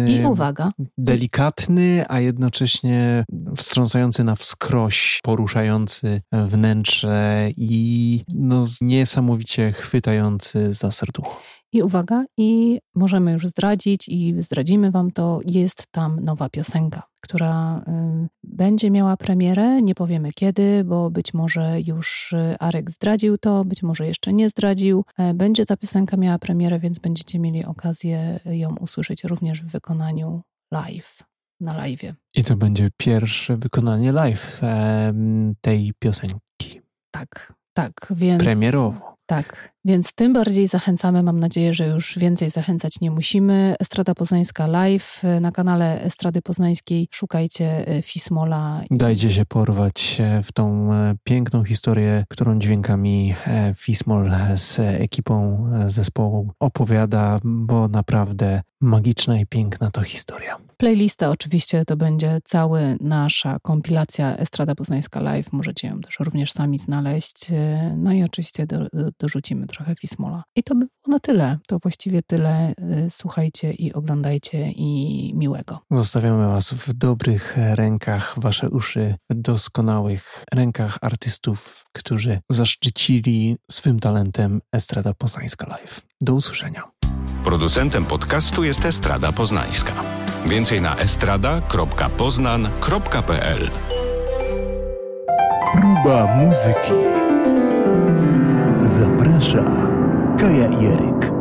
I 0.08 0.20
y, 0.20 0.28
uwaga. 0.28 0.72
Delikatny, 0.98 2.06
a 2.08 2.20
jednocześnie 2.20 3.26
wstrząsający 3.58 4.24
na 4.24 4.36
wskroś, 4.36 5.20
poruszający 5.24 6.22
wnętrze 6.32 7.50
i 7.58 8.24
no, 8.34 8.66
niesamowicie 8.82 9.72
chwytający 9.72 10.74
za 10.74 10.92
serducho. 10.92 11.42
I 11.74 11.84
uwaga, 11.84 12.26
i 12.38 12.80
możemy 12.96 13.32
już 13.32 13.48
zdradzić, 13.48 14.10
i 14.10 14.34
zdradzimy 14.38 14.92
Wam 14.92 15.12
to, 15.12 15.40
jest 15.46 15.88
tam 15.92 16.20
nowa 16.20 16.50
piosenka, 16.50 17.04
która 17.22 17.78
y, 17.78 18.28
będzie 18.44 18.92
miała 18.92 19.18
premierę. 19.18 19.82
Nie 19.82 19.96
powiemy 19.96 20.32
kiedy, 20.32 20.84
bo 20.84 21.10
być 21.10 21.34
może 21.34 21.82
już 21.82 22.34
y, 22.34 22.56
Arek 22.60 22.92
zdradził 22.92 23.38
to, 23.38 23.66
być 23.66 23.84
może 23.84 24.08
jeszcze 24.08 24.34
nie 24.34 24.50
zdradził. 24.50 25.06
E, 25.18 25.34
będzie 25.34 25.66
ta 25.66 25.78
piosenka 25.78 26.18
miała 26.18 26.40
premierę, 26.40 26.80
więc 26.80 27.00
będziecie 27.00 27.40
mieli 27.40 27.66
okazję 27.66 28.40
ją 28.46 28.76
usłyszeć 28.76 29.24
również 29.24 29.62
w 29.62 29.68
wykonaniu 29.68 30.42
live 30.72 31.24
na 31.60 31.74
live. 31.78 32.14
I 32.36 32.44
to 32.44 32.56
będzie 32.56 32.90
pierwsze 32.98 33.58
wykonanie 33.58 34.12
live 34.12 34.62
tej 35.62 35.94
piosenki. 36.00 36.82
Tak, 37.12 37.54
tak, 37.74 38.08
więc. 38.12 38.44
Premierowo. 38.44 39.17
Tak, 39.28 39.74
więc 39.86 40.14
tym 40.14 40.34
bardziej 40.34 40.68
zachęcamy. 40.68 41.24
Mam 41.24 41.40
nadzieję, 41.40 41.74
że 41.74 41.88
już 41.88 42.20
więcej 42.20 42.50
zachęcać 42.50 43.02
nie 43.02 43.12
musimy. 43.12 43.76
Estrada 43.80 44.16
Poznańska 44.16 44.68
Live 44.68 45.22
na 45.42 45.52
kanale 45.52 46.02
Estrady 46.02 46.42
Poznańskiej. 46.42 47.08
Szukajcie 47.12 47.88
e, 47.88 48.02
Fismola. 48.02 48.82
Dajcie 48.92 49.32
się 49.32 49.46
porwać 49.46 50.22
w 50.44 50.52
tą 50.52 50.90
piękną 51.24 51.64
historię, 51.64 52.26
którą 52.30 52.60
dźwiękami 52.60 53.36
Fismol 53.76 54.32
z 54.56 54.80
ekipą 54.80 55.68
zespołu 55.88 56.52
opowiada, 56.60 57.40
bo 57.44 57.88
naprawdę 57.88 58.62
magiczna 58.82 59.40
i 59.40 59.46
piękna 59.46 59.92
to 59.92 60.02
historia. 60.02 60.58
Playlista 60.78 61.30
oczywiście 61.30 61.86
to 61.86 61.98
będzie 61.98 62.40
cała 62.44 62.80
nasza 63.02 63.58
kompilacja 63.62 64.38
Estrada 64.38 64.76
Poznańska 64.76 65.20
Live. 65.20 65.52
Możecie 65.52 65.88
ją 65.88 66.02
też 66.02 66.20
również 66.20 66.52
sami 66.52 66.78
znaleźć. 66.78 67.46
No 67.98 68.14
i 68.14 68.24
oczywiście 68.24 68.68
do, 68.68 68.80
do, 68.94 69.10
dorzucimy 69.20 69.68
trochę 69.68 69.96
Fismola. 69.96 70.44
I 70.56 70.64
to 70.64 70.76
by 70.76 70.80
było 70.80 71.14
na 71.16 71.20
tyle. 71.20 71.58
To 71.68 71.80
właściwie 71.80 72.22
tyle. 72.22 72.72
Y, 72.72 73.10
słuchajcie 73.10 73.74
i 73.74 73.94
oglądajcie 73.94 74.72
i 74.72 75.32
miłego. 75.36 75.80
Zostawiamy 75.92 76.48
Was 76.48 76.74
w 76.74 76.94
dobrych 76.94 77.58
rękach, 77.58 78.36
Wasze 78.38 78.70
uszy 78.70 79.16
w 79.30 79.36
doskonałych 79.36 80.44
rękach 80.54 80.98
artystów, 81.02 81.86
którzy 81.94 82.40
zaszczycili 82.50 83.58
swym 83.72 84.00
talentem 84.00 84.62
Estrada 84.72 85.14
Poznańska 85.14 85.68
Live. 85.68 86.02
Do 86.22 86.34
usłyszenia. 86.34 86.97
Producentem 87.44 88.06
podcastu 88.06 88.64
jest 88.64 88.86
Estrada 88.86 89.32
Poznańska. 89.32 89.94
Więcej 90.46 90.82
na 90.82 90.96
estrada.poznan.pl 90.96 93.70
Próba 95.74 96.36
muzyki. 96.36 96.94
Zaprasza 98.84 99.64
Kaja 100.40 100.70
Jeryk. 100.70 101.37